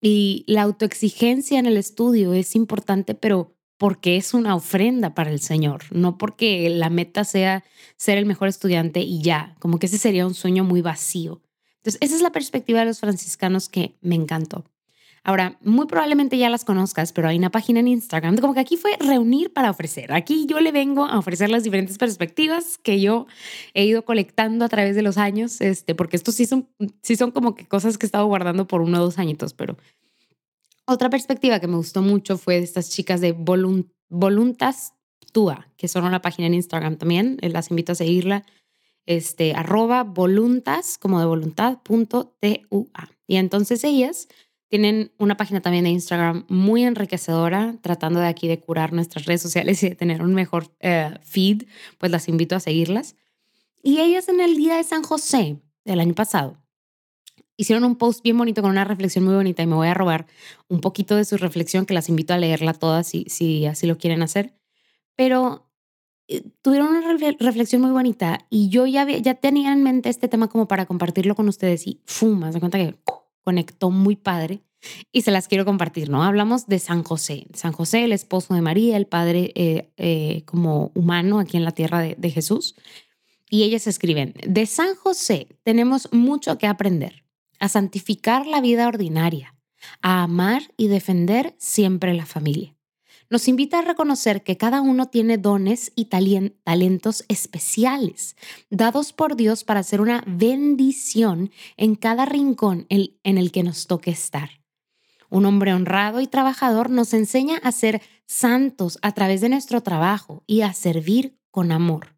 Y 0.00 0.44
la 0.46 0.62
autoexigencia 0.62 1.58
en 1.58 1.66
el 1.66 1.78
estudio 1.78 2.34
es 2.34 2.54
importante, 2.54 3.14
pero 3.14 3.56
porque 3.78 4.16
es 4.16 4.34
una 4.34 4.54
ofrenda 4.54 5.14
para 5.14 5.30
el 5.30 5.40
Señor, 5.40 5.84
no 5.90 6.18
porque 6.18 6.68
la 6.70 6.90
meta 6.90 7.24
sea 7.24 7.64
ser 7.96 8.18
el 8.18 8.26
mejor 8.26 8.48
estudiante 8.48 9.00
y 9.00 9.22
ya, 9.22 9.54
como 9.58 9.78
que 9.78 9.86
ese 9.86 9.98
sería 9.98 10.26
un 10.26 10.34
sueño 10.34 10.64
muy 10.64 10.82
vacío. 10.82 11.42
Entonces, 11.76 11.98
esa 12.00 12.16
es 12.16 12.22
la 12.22 12.32
perspectiva 12.32 12.80
de 12.80 12.86
los 12.86 13.00
franciscanos 13.00 13.68
que 13.68 13.96
me 14.00 14.14
encantó. 14.14 14.64
Ahora, 15.26 15.58
muy 15.60 15.86
probablemente 15.86 16.38
ya 16.38 16.48
las 16.48 16.64
conozcas, 16.64 17.12
pero 17.12 17.26
hay 17.26 17.36
una 17.36 17.50
página 17.50 17.80
en 17.80 17.88
Instagram, 17.88 18.36
como 18.36 18.54
que 18.54 18.60
aquí 18.60 18.76
fue 18.76 18.92
reunir 19.00 19.52
para 19.52 19.70
ofrecer. 19.70 20.12
Aquí 20.12 20.46
yo 20.46 20.60
le 20.60 20.70
vengo 20.70 21.04
a 21.04 21.18
ofrecer 21.18 21.50
las 21.50 21.64
diferentes 21.64 21.98
perspectivas 21.98 22.78
que 22.78 23.00
yo 23.00 23.26
he 23.74 23.84
ido 23.84 24.04
colectando 24.04 24.64
a 24.64 24.68
través 24.68 24.94
de 24.94 25.02
los 25.02 25.18
años, 25.18 25.60
este, 25.60 25.96
porque 25.96 26.14
estos 26.14 26.36
sí 26.36 26.46
son, 26.46 26.68
sí 27.02 27.16
son 27.16 27.32
como 27.32 27.56
que 27.56 27.66
cosas 27.66 27.98
que 27.98 28.06
he 28.06 28.08
estado 28.08 28.24
guardando 28.26 28.68
por 28.68 28.82
uno 28.82 29.00
o 29.00 29.02
dos 29.02 29.18
añitos, 29.18 29.52
pero 29.52 29.76
otra 30.86 31.10
perspectiva 31.10 31.58
que 31.58 31.66
me 31.66 31.76
gustó 31.76 32.02
mucho 32.02 32.38
fue 32.38 32.58
de 32.58 32.62
estas 32.62 32.88
chicas 32.90 33.20
de 33.20 33.32
Voluntas 33.32 34.94
Tua, 35.32 35.66
que 35.76 35.88
son 35.88 36.04
una 36.04 36.22
página 36.22 36.46
en 36.46 36.54
Instagram 36.54 36.98
también, 36.98 37.38
eh, 37.42 37.48
las 37.48 37.70
invito 37.70 37.90
a 37.90 37.96
seguirla, 37.96 38.44
este, 39.06 39.54
arroba 39.54 40.04
voluntas, 40.04 40.98
como 40.98 41.18
de 41.18 41.26
voluntad, 41.26 41.78
punto 41.82 42.36
T-U-A. 42.38 43.08
Y 43.26 43.36
entonces 43.36 43.82
ellas 43.82 44.28
tienen 44.68 45.12
una 45.18 45.36
página 45.36 45.60
también 45.60 45.84
de 45.84 45.90
Instagram 45.90 46.44
muy 46.48 46.84
enriquecedora, 46.84 47.76
tratando 47.82 48.20
de 48.20 48.26
aquí 48.26 48.48
de 48.48 48.58
curar 48.58 48.92
nuestras 48.92 49.26
redes 49.26 49.42
sociales 49.42 49.82
y 49.82 49.90
de 49.90 49.94
tener 49.94 50.22
un 50.22 50.34
mejor 50.34 50.74
eh, 50.80 51.14
feed, 51.22 51.64
pues 51.98 52.10
las 52.10 52.28
invito 52.28 52.56
a 52.56 52.60
seguirlas. 52.60 53.14
Y 53.82 54.00
ellas 54.00 54.28
en 54.28 54.40
el 54.40 54.56
día 54.56 54.76
de 54.76 54.84
San 54.84 55.02
José 55.02 55.60
del 55.84 56.00
año 56.00 56.14
pasado 56.14 56.58
hicieron 57.56 57.84
un 57.84 57.96
post 57.96 58.22
bien 58.22 58.36
bonito 58.36 58.62
con 58.62 58.70
una 58.70 58.84
reflexión 58.84 59.24
muy 59.24 59.34
bonita 59.34 59.62
y 59.62 59.66
me 59.66 59.76
voy 59.76 59.88
a 59.88 59.94
robar 59.94 60.26
un 60.68 60.80
poquito 60.80 61.16
de 61.16 61.24
su 61.24 61.36
reflexión 61.36 61.86
que 61.86 61.94
las 61.94 62.08
invito 62.08 62.34
a 62.34 62.38
leerla 62.38 62.74
toda 62.74 63.02
si, 63.02 63.24
si 63.28 63.66
así 63.66 63.86
lo 63.86 63.98
quieren 63.98 64.22
hacer. 64.22 64.52
Pero 65.14 65.66
eh, 66.28 66.42
tuvieron 66.62 66.88
una 66.88 67.00
reflexión 67.38 67.80
muy 67.82 67.92
bonita 67.92 68.46
y 68.50 68.68
yo 68.68 68.86
ya, 68.86 69.06
ya 69.08 69.34
tenía 69.34 69.72
en 69.72 69.82
mente 69.82 70.08
este 70.08 70.28
tema 70.28 70.48
como 70.48 70.68
para 70.68 70.86
compartirlo 70.86 71.34
con 71.34 71.48
ustedes 71.48 71.86
y 71.86 72.00
fuma, 72.04 72.52
se 72.52 72.60
cuenta 72.60 72.78
que 72.78 72.96
conectó 73.46 73.92
muy 73.92 74.16
padre 74.16 74.60
y 75.12 75.22
se 75.22 75.30
las 75.30 75.46
quiero 75.46 75.64
compartir, 75.64 76.10
¿no? 76.10 76.24
Hablamos 76.24 76.66
de 76.66 76.80
San 76.80 77.04
José, 77.04 77.46
San 77.54 77.70
José, 77.70 78.02
el 78.02 78.10
esposo 78.10 78.54
de 78.54 78.60
María, 78.60 78.96
el 78.96 79.06
padre 79.06 79.52
eh, 79.54 79.92
eh, 79.96 80.42
como 80.46 80.90
humano 80.94 81.38
aquí 81.38 81.56
en 81.56 81.64
la 81.64 81.70
tierra 81.70 82.00
de, 82.00 82.16
de 82.18 82.30
Jesús. 82.32 82.74
Y 83.48 83.62
ellas 83.62 83.86
escriben, 83.86 84.34
de 84.44 84.66
San 84.66 84.96
José 84.96 85.46
tenemos 85.62 86.08
mucho 86.12 86.58
que 86.58 86.66
aprender, 86.66 87.24
a 87.60 87.68
santificar 87.68 88.48
la 88.48 88.60
vida 88.60 88.88
ordinaria, 88.88 89.54
a 90.02 90.24
amar 90.24 90.62
y 90.76 90.88
defender 90.88 91.54
siempre 91.56 92.12
la 92.12 92.26
familia 92.26 92.75
nos 93.30 93.48
invita 93.48 93.78
a 93.78 93.82
reconocer 93.82 94.42
que 94.42 94.56
cada 94.56 94.80
uno 94.80 95.06
tiene 95.06 95.38
dones 95.38 95.92
y 95.94 96.06
talentos 96.06 97.24
especiales, 97.28 98.36
dados 98.70 99.12
por 99.12 99.36
Dios 99.36 99.64
para 99.64 99.80
hacer 99.80 100.00
una 100.00 100.22
bendición 100.26 101.50
en 101.76 101.94
cada 101.96 102.24
rincón 102.24 102.86
en 102.88 103.38
el 103.38 103.52
que 103.52 103.62
nos 103.62 103.86
toque 103.86 104.10
estar. 104.10 104.50
Un 105.28 105.44
hombre 105.44 105.74
honrado 105.74 106.20
y 106.20 106.26
trabajador 106.26 106.90
nos 106.90 107.12
enseña 107.12 107.58
a 107.58 107.72
ser 107.72 108.00
santos 108.26 108.98
a 109.02 109.12
través 109.12 109.40
de 109.40 109.48
nuestro 109.48 109.82
trabajo 109.82 110.42
y 110.46 110.62
a 110.62 110.72
servir 110.72 111.38
con 111.50 111.72
amor. 111.72 112.16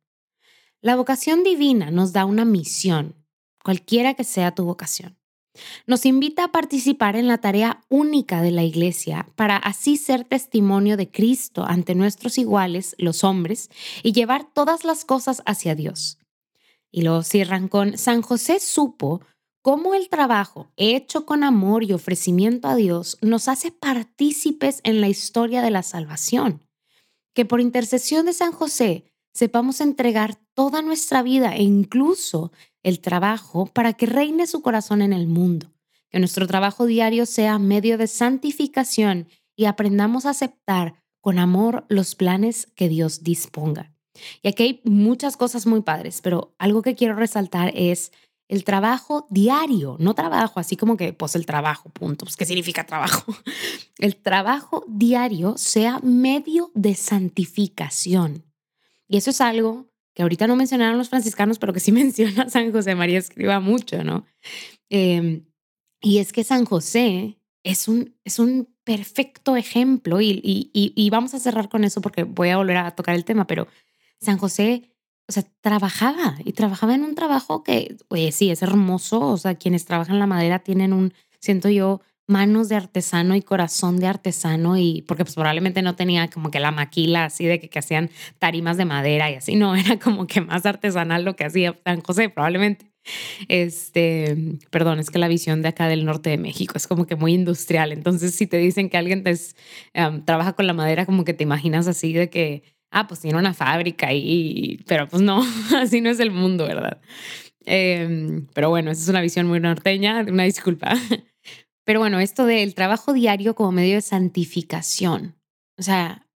La 0.81 0.95
vocación 0.95 1.43
divina 1.43 1.91
nos 1.91 2.13
da 2.13 2.25
una 2.25 2.45
misión, 2.45 3.17
cualquiera 3.65 4.15
que 4.15 4.25
sea 4.25 4.55
tu 4.55 4.65
vocación. 4.65 5.18
Nos 5.87 6.07
invita 6.07 6.45
a 6.45 6.53
participar 6.53 7.17
en 7.17 7.29
la 7.29 7.39
tarea 7.39 7.83
única 7.89 8.43
de 8.43 8.51
la 8.51 8.65
Iglesia 8.65 9.29
para 9.37 9.57
así 9.57 9.97
ser 9.97 10.25
testimonio 10.25 10.97
de 10.97 11.11
Cristo 11.11 11.65
ante 11.65 11.95
nuestros 11.95 12.39
iguales, 12.39 12.95
los 12.99 13.25
hombres, 13.25 13.71
y 14.03 14.13
llevar 14.13 14.53
todas 14.53 14.85
las 14.85 15.05
cosas 15.05 15.43
hacia 15.47 15.75
Dios. 15.75 16.19
Y 16.91 17.03
luego 17.03 17.23
cierran 17.23 17.69
con, 17.69 17.99
San 17.99 18.23
José 18.23 18.61
supo 18.61 19.21
cómo 19.63 19.95
el 19.95 20.09
trabajo 20.09 20.71
hecho 20.77 21.27
con 21.27 21.45
amor 21.45 21.85
y 21.85 21.93
ofrecimiento 21.93 22.69
a 22.69 22.75
Dios 22.75 23.19
nos 23.21 23.49
hace 23.49 23.71
partícipes 23.71 24.81
en 24.85 25.01
la 25.01 25.09
historia 25.09 25.63
de 25.63 25.71
la 25.71 25.83
salvación. 25.83 26.63
Que 27.35 27.45
por 27.45 27.61
intercesión 27.61 28.27
de 28.27 28.33
San 28.33 28.53
José 28.53 29.05
sepamos 29.35 29.81
entregar 29.81 30.37
toda 30.55 30.83
nuestra 30.83 31.23
vida 31.23 31.55
e 31.55 31.63
incluso 31.63 32.51
el 32.83 33.01
trabajo 33.01 33.67
para 33.67 33.93
que 33.93 34.07
reine 34.07 34.47
su 34.47 34.63
corazón 34.63 35.03
en 35.03 35.13
el 35.13 35.27
mundo, 35.27 35.73
que 36.11 36.19
nuestro 36.19 36.47
trabajo 36.47 36.87
diario 36.87 37.27
sea 37.27 37.59
medio 37.59 37.99
de 37.99 38.07
santificación 38.07 39.29
y 39.57 39.65
aprendamos 39.67 40.27
a 40.27 40.31
aceptar 40.31 40.95
con 41.21 41.39
amor 41.39 41.85
los 41.89 42.15
planes 42.15 42.67
que 42.75 42.89
Dios 42.89 43.23
disponga. 43.23 43.93
Y 44.43 44.49
aquí 44.49 44.63
hay 44.63 44.81
muchas 44.85 45.37
cosas 45.37 45.67
muy 45.67 45.83
padres, 45.83 46.21
pero 46.23 46.55
algo 46.59 46.83
que 46.83 46.95
quiero 46.95 47.15
resaltar 47.15 47.73
es 47.75 48.13
el 48.49 48.65
trabajo 48.65 49.27
diario, 49.29 49.97
no 50.01 50.15
trabajo 50.15 50.59
así 50.59 50.77
como 50.77 50.97
que 50.97 51.13
pues 51.13 51.35
el 51.35 51.45
trabajo, 51.45 51.91
punto. 51.91 52.25
Pues, 52.25 52.37
¿Qué 52.37 52.47
significa 52.47 52.85
trabajo? 52.85 53.35
El 53.99 54.17
trabajo 54.17 54.85
diario 54.89 55.59
sea 55.59 55.99
medio 56.03 56.71
de 56.75 56.95
santificación. 56.95 58.45
Y 59.07 59.19
eso 59.19 59.31
es 59.31 59.41
algo 59.41 59.88
que 60.19 60.23
ahorita 60.23 60.49
no 60.49 60.57
mencionaron 60.57 60.99
los 60.99 61.11
franciscanos, 61.11 61.61
pero 61.61 61.73
que 61.73 61.79
sí 61.79 61.93
menciona 62.03 62.51
San 62.51 62.73
José 62.73 62.97
María 62.97 63.21
Escriba 63.21 63.61
mucho, 63.61 64.03
¿no? 64.03 64.27
Em, 64.91 65.45
y 66.03 66.19
es 66.19 66.33
que 66.33 66.43
San 66.43 66.65
José 66.65 67.39
es 67.63 67.87
un, 67.87 68.17
es 68.25 68.41
un 68.41 68.69
perfecto 68.83 69.55
ejemplo 69.55 70.21
y, 70.21 70.41
y, 70.43 70.71
y, 70.73 71.11
vamos 71.11 71.35
a 71.35 71.39
cerrar 71.39 71.69
con 71.69 71.85
eso 71.85 72.01
porque 72.01 72.25
voy 72.25 72.49
a 72.49 72.57
volver 72.57 72.79
a 72.79 72.97
tocar 72.97 73.15
el 73.15 73.25
tema, 73.25 73.47
pero 73.47 73.69
San 74.21 74.39
José, 74.39 74.91
o 75.29 75.33
sea, 75.33 75.45
trabajaba 75.61 76.37
y 76.45 76.53
trabajaba 76.53 76.97
en 76.97 77.05
un 77.05 77.15
trabajo 77.15 77.63
que, 77.63 77.97
oye, 78.09 78.33
sí, 78.33 78.51
es 78.51 78.63
hermoso, 78.63 79.21
o 79.21 79.37
sea, 79.37 79.55
quienes 79.55 79.85
trabajan 79.85 80.19
la 80.19 80.27
madera 80.27 80.59
tienen 80.59 80.93
un, 80.93 81.15
siento 81.39 81.69
yo, 81.69 82.01
manos 82.29 82.69
de 82.69 82.77
artesano 82.77 83.35
y 83.35 83.43
corazón 83.43 83.99
de 83.99 84.07
artesano 84.07 84.77
y 84.77 85.03
porque 85.09 85.25
pues 85.25 85.35
probablemente 85.35 85.83
no 85.83 85.97
tenía 85.97 86.29
como 86.29 86.51
que 86.51 86.61
la 86.61 86.71
maquila 86.71 87.25
así 87.25 87.47
de 87.47 87.59
que, 87.59 87.79
hacían 87.79 88.11
tarimas 88.39 88.77
de 88.77 88.85
madera 88.85 89.31
y 89.31 89.35
así, 89.35 89.57
no, 89.57 89.75
era 89.77 89.99
como 89.99 90.27
que 90.27 90.41
más 90.41 90.67
artesanal 90.67 91.25
lo 91.25 91.35
que 91.35 91.45
hacía 91.45 91.75
San 91.85 92.03
José 92.03 92.29
probablemente. 92.29 92.87
Este, 93.49 94.37
perdón, 94.71 94.99
es 94.99 95.11
que 95.11 95.19
la 95.19 95.29
visión 95.29 95.63
de 95.63 95.69
acá 95.69 95.89
del 95.89 96.05
norte 96.05 96.29
de 96.29 96.37
México 96.37 96.75
es 96.77 96.87
como 96.87 97.07
que 97.07 97.17
muy 97.17 97.33
industrial. 97.33 97.93
Entonces, 97.93 98.35
si 98.35 98.47
te 98.47 98.59
dicen 98.59 98.91
que 98.91 98.99
alguien 98.99 99.23
te 99.25 99.35
trabaja 100.27 100.53
con 100.53 100.67
la 100.67 100.75
madera, 100.75 101.07
como 101.07 101.25
que 101.25 101.33
te 101.33 101.45
imaginas 101.45 101.89
así 101.89 102.13
de 102.13 102.29
que, 102.29 102.65
ah, 102.91 103.07
pues 103.07 103.21
tiene 103.21 103.39
una 103.39 103.55
fábrica 103.55 104.13
y, 104.13 104.85
pero 104.87 105.09
pues 105.09 105.23
no, 105.23 105.43
así 105.77 106.03
no 106.03 106.11
es 106.11 106.21
el 106.21 106.31
mundo, 106.31 106.67
¿verdad? 106.67 107.01
Em, 107.65 108.47
pero 108.55 108.71
bueno, 108.71 108.91
esa 108.91 109.03
es 109.03 109.09
una 109.09 109.21
visión 109.21 109.47
muy 109.47 109.61
norteña, 109.61 110.21
una 110.29 110.45
disculpa. 110.45 110.95
Pero 111.89 112.01
bueno, 112.01 112.21
esto 112.21 112.45
del 112.45 112.75
trabajo 112.75 113.15
diario 113.15 113.55
como 113.55 113.73
medio 113.73 113.95
de 113.95 114.03
santificación, 114.03 115.37
o 115.79 115.83
sea, 115.83 116.29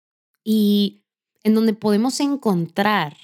y 0.44 1.02
en 1.42 1.56
donde 1.56 1.72
podemos 1.72 2.20
encontrar 2.20 3.16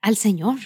al 0.00 0.14
Señor. 0.16 0.60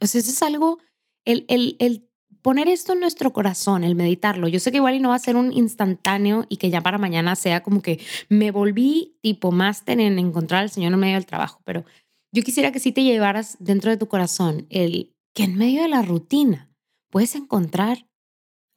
O 0.00 0.06
sea, 0.06 0.22
eso 0.22 0.30
es 0.30 0.42
algo, 0.42 0.78
el, 1.26 1.44
el, 1.48 1.76
el 1.78 2.08
poner 2.40 2.68
esto 2.68 2.94
en 2.94 3.00
nuestro 3.00 3.34
corazón, 3.34 3.84
el 3.84 3.96
meditarlo. 3.96 4.48
Yo 4.48 4.60
sé 4.60 4.70
que 4.70 4.78
igual 4.78 4.94
y 4.94 5.00
no 5.00 5.10
va 5.10 5.16
a 5.16 5.18
ser 5.18 5.36
un 5.36 5.52
instantáneo 5.52 6.46
y 6.48 6.56
que 6.56 6.70
ya 6.70 6.80
para 6.80 6.96
mañana 6.96 7.36
sea 7.36 7.62
como 7.62 7.82
que 7.82 8.00
me 8.30 8.50
volví 8.50 9.18
tipo 9.20 9.52
máster 9.52 10.00
en 10.00 10.18
encontrar 10.18 10.62
al 10.62 10.70
Señor 10.70 10.94
en 10.94 11.00
medio 11.00 11.16
del 11.16 11.26
trabajo, 11.26 11.60
pero 11.66 11.84
yo 12.32 12.42
quisiera 12.42 12.72
que 12.72 12.80
sí 12.80 12.92
te 12.92 13.04
llevaras 13.04 13.58
dentro 13.60 13.90
de 13.90 13.98
tu 13.98 14.08
corazón 14.08 14.66
el 14.70 15.14
que 15.34 15.42
en 15.42 15.58
medio 15.58 15.82
de 15.82 15.88
la 15.88 16.00
rutina 16.00 16.72
puedes 17.10 17.34
encontrar 17.34 18.07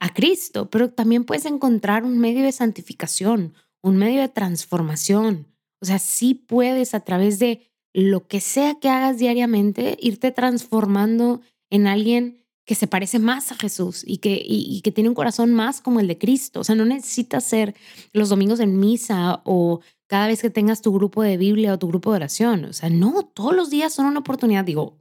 a 0.02 0.12
Cristo, 0.12 0.70
pero 0.70 0.90
también 0.90 1.24
puedes 1.24 1.46
encontrar 1.46 2.04
un 2.04 2.18
medio 2.18 2.44
de 2.44 2.52
santificación, 2.52 3.54
un 3.84 3.98
medio 3.98 4.20
de 4.20 4.30
transformación. 4.30 5.46
O 5.80 5.86
sea, 5.86 6.00
sí 6.00 6.34
puedes 6.34 6.96
a 6.96 7.02
través 7.02 7.38
de 7.38 7.72
lo 7.94 8.28
que 8.28 8.42
sea 8.42 8.80
que 8.80 8.90
hagas 8.90 9.20
diariamente 9.20 9.98
irte 10.02 10.32
transformando 10.32 11.42
en 11.70 11.86
alguien 11.86 12.44
que 12.66 12.74
se 12.74 12.88
parece 12.88 13.20
más 13.20 13.52
a 13.52 13.56
Jesús 13.56 14.04
y 14.06 14.18
que, 14.18 14.42
y, 14.44 14.82
que 14.82 14.92
tiene 14.92 15.10
un 15.10 15.16
corazón 15.16 15.54
más 15.54 15.82
como 15.82 16.00
el 16.00 16.08
de 16.08 16.18
Cristo. 16.18 16.62
O 16.62 16.64
sea, 16.64 16.74
no 16.74 16.86
necesitas 16.86 17.44
ser 17.44 17.76
los 18.12 18.30
domingos 18.30 18.60
en 18.60 18.80
misa 18.80 19.42
o 19.46 19.82
cada 20.08 20.26
vez 20.28 20.42
que 20.42 20.50
tengas 20.50 20.82
tu 20.82 20.92
grupo 20.92 21.22
de 21.22 21.38
Biblia 21.38 21.74
o 21.74 21.80
tu 21.80 21.88
grupo 21.88 22.10
de 22.10 22.18
oración. 22.18 22.66
O 22.66 22.74
sea, 22.74 22.90
no, 22.90 23.22
todos 23.22 23.56
los 23.56 23.70
días 23.70 23.94
son 23.94 24.08
una 24.08 24.22
oportunidad. 24.22 24.66
Digo, 24.66 24.98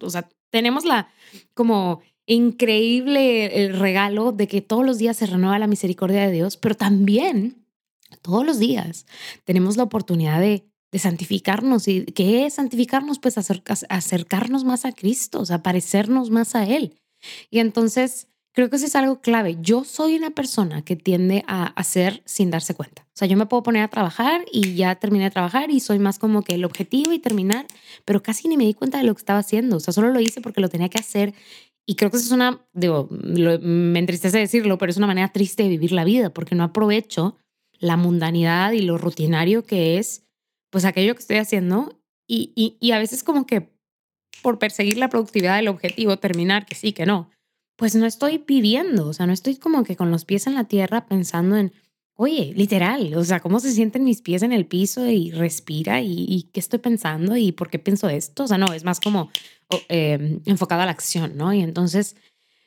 o 0.00 0.10
sea, 0.10 0.28
tenemos 0.50 0.84
la 0.84 1.08
como 1.54 2.00
increíble 2.34 3.64
el 3.64 3.78
regalo 3.78 4.32
de 4.32 4.46
que 4.46 4.60
todos 4.60 4.84
los 4.84 4.98
días 4.98 5.16
se 5.16 5.26
renueva 5.26 5.58
la 5.58 5.66
misericordia 5.66 6.26
de 6.26 6.32
Dios, 6.32 6.56
pero 6.56 6.76
también 6.76 7.64
todos 8.22 8.44
los 8.46 8.58
días 8.58 9.06
tenemos 9.44 9.76
la 9.76 9.82
oportunidad 9.82 10.40
de, 10.40 10.64
de 10.92 10.98
santificarnos. 10.98 11.88
¿Y 11.88 12.04
qué 12.06 12.46
es 12.46 12.54
santificarnos? 12.54 13.18
Pues 13.18 13.36
acercarnos 13.36 14.64
más 14.64 14.84
a 14.84 14.92
Cristo, 14.92 15.40
o 15.40 15.46
sea, 15.46 15.62
parecernos 15.62 16.30
más 16.30 16.54
a 16.54 16.66
Él. 16.66 16.94
Y 17.50 17.58
entonces 17.58 18.28
Creo 18.52 18.68
que 18.68 18.76
eso 18.76 18.86
es 18.86 18.96
algo 18.96 19.20
clave. 19.20 19.58
Yo 19.60 19.84
soy 19.84 20.16
una 20.16 20.30
persona 20.30 20.82
que 20.82 20.96
tiende 20.96 21.44
a 21.46 21.66
hacer 21.66 22.20
sin 22.24 22.50
darse 22.50 22.74
cuenta. 22.74 23.02
O 23.02 23.16
sea, 23.20 23.28
yo 23.28 23.36
me 23.36 23.46
puedo 23.46 23.62
poner 23.62 23.82
a 23.82 23.88
trabajar 23.88 24.44
y 24.50 24.74
ya 24.74 24.96
terminé 24.96 25.24
de 25.24 25.30
trabajar 25.30 25.70
y 25.70 25.78
soy 25.78 26.00
más 26.00 26.18
como 26.18 26.42
que 26.42 26.54
el 26.54 26.64
objetivo 26.64 27.12
y 27.12 27.20
terminar, 27.20 27.66
pero 28.04 28.22
casi 28.22 28.48
ni 28.48 28.56
me 28.56 28.64
di 28.64 28.74
cuenta 28.74 28.98
de 28.98 29.04
lo 29.04 29.14
que 29.14 29.20
estaba 29.20 29.38
haciendo. 29.38 29.76
O 29.76 29.80
sea, 29.80 29.94
solo 29.94 30.10
lo 30.10 30.20
hice 30.20 30.40
porque 30.40 30.60
lo 30.60 30.68
tenía 30.68 30.88
que 30.88 30.98
hacer. 30.98 31.32
Y 31.86 31.96
creo 31.96 32.10
que 32.10 32.18
eso 32.18 32.26
es 32.26 32.32
una, 32.32 32.64
digo, 32.72 33.08
me 33.10 33.98
entristece 33.98 34.38
decirlo, 34.38 34.78
pero 34.78 34.90
es 34.90 34.96
una 34.96 35.06
manera 35.06 35.32
triste 35.32 35.64
de 35.64 35.70
vivir 35.70 35.92
la 35.92 36.04
vida 36.04 36.30
porque 36.30 36.54
no 36.54 36.64
aprovecho 36.64 37.36
la 37.78 37.96
mundanidad 37.96 38.72
y 38.72 38.82
lo 38.82 38.98
rutinario 38.98 39.64
que 39.64 39.98
es, 39.98 40.24
pues 40.70 40.84
aquello 40.84 41.14
que 41.14 41.20
estoy 41.20 41.38
haciendo. 41.38 42.00
Y, 42.28 42.52
y, 42.54 42.76
y 42.80 42.92
a 42.92 42.98
veces 42.98 43.24
como 43.24 43.46
que 43.46 43.72
por 44.42 44.58
perseguir 44.58 44.98
la 44.98 45.08
productividad 45.08 45.56
del 45.56 45.68
objetivo, 45.68 46.18
terminar, 46.18 46.64
que 46.66 46.74
sí, 46.74 46.92
que 46.92 47.06
no 47.06 47.30
pues 47.80 47.94
no 47.94 48.04
estoy 48.04 48.44
viviendo, 48.46 49.08
o 49.08 49.14
sea, 49.14 49.26
no 49.26 49.32
estoy 49.32 49.56
como 49.56 49.84
que 49.84 49.96
con 49.96 50.10
los 50.10 50.26
pies 50.26 50.46
en 50.46 50.52
la 50.52 50.64
tierra 50.64 51.06
pensando 51.06 51.56
en, 51.56 51.72
oye, 52.14 52.52
literal, 52.54 53.14
o 53.14 53.24
sea, 53.24 53.40
cómo 53.40 53.58
se 53.58 53.72
sienten 53.72 54.04
mis 54.04 54.20
pies 54.20 54.42
en 54.42 54.52
el 54.52 54.66
piso 54.66 55.06
y 55.06 55.30
respira 55.30 56.02
y, 56.02 56.50
qué 56.52 56.60
estoy 56.60 56.78
pensando 56.78 57.38
y 57.38 57.52
por 57.52 57.70
qué 57.70 57.78
pienso 57.78 58.10
esto. 58.10 58.44
O 58.44 58.46
sea, 58.46 58.58
no, 58.58 58.74
es 58.74 58.84
más 58.84 59.00
como 59.00 59.30
em, 59.88 60.40
enfocado 60.46 60.82
a 60.82 60.86
la 60.86 60.92
acción, 60.92 61.36
¿no? 61.36 61.52
Y 61.52 61.60
entonces, 61.60 62.16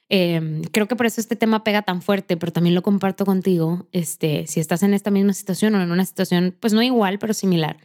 em, 0.10 0.64
creo 0.64 0.88
que 0.88 0.96
por 0.96 1.06
eso 1.06 1.22
este 1.22 1.36
tema 1.36 1.64
pega 1.64 1.82
tan 1.82 2.02
fuerte, 2.02 2.38
pero 2.38 2.52
también 2.52 2.76
lo 2.76 2.82
comparto 2.82 3.26
contigo, 3.26 3.88
este, 3.92 4.48
si 4.48 4.60
estás 4.60 4.84
en 4.84 4.94
esta 4.94 5.12
misma 5.12 5.34
situación 5.34 5.76
o 5.76 5.82
en 5.82 5.92
una 5.92 6.06
situación, 6.06 6.56
pues 6.60 6.74
no 6.74 6.82
igual, 6.82 7.20
pero 7.20 7.34
similar, 7.34 7.78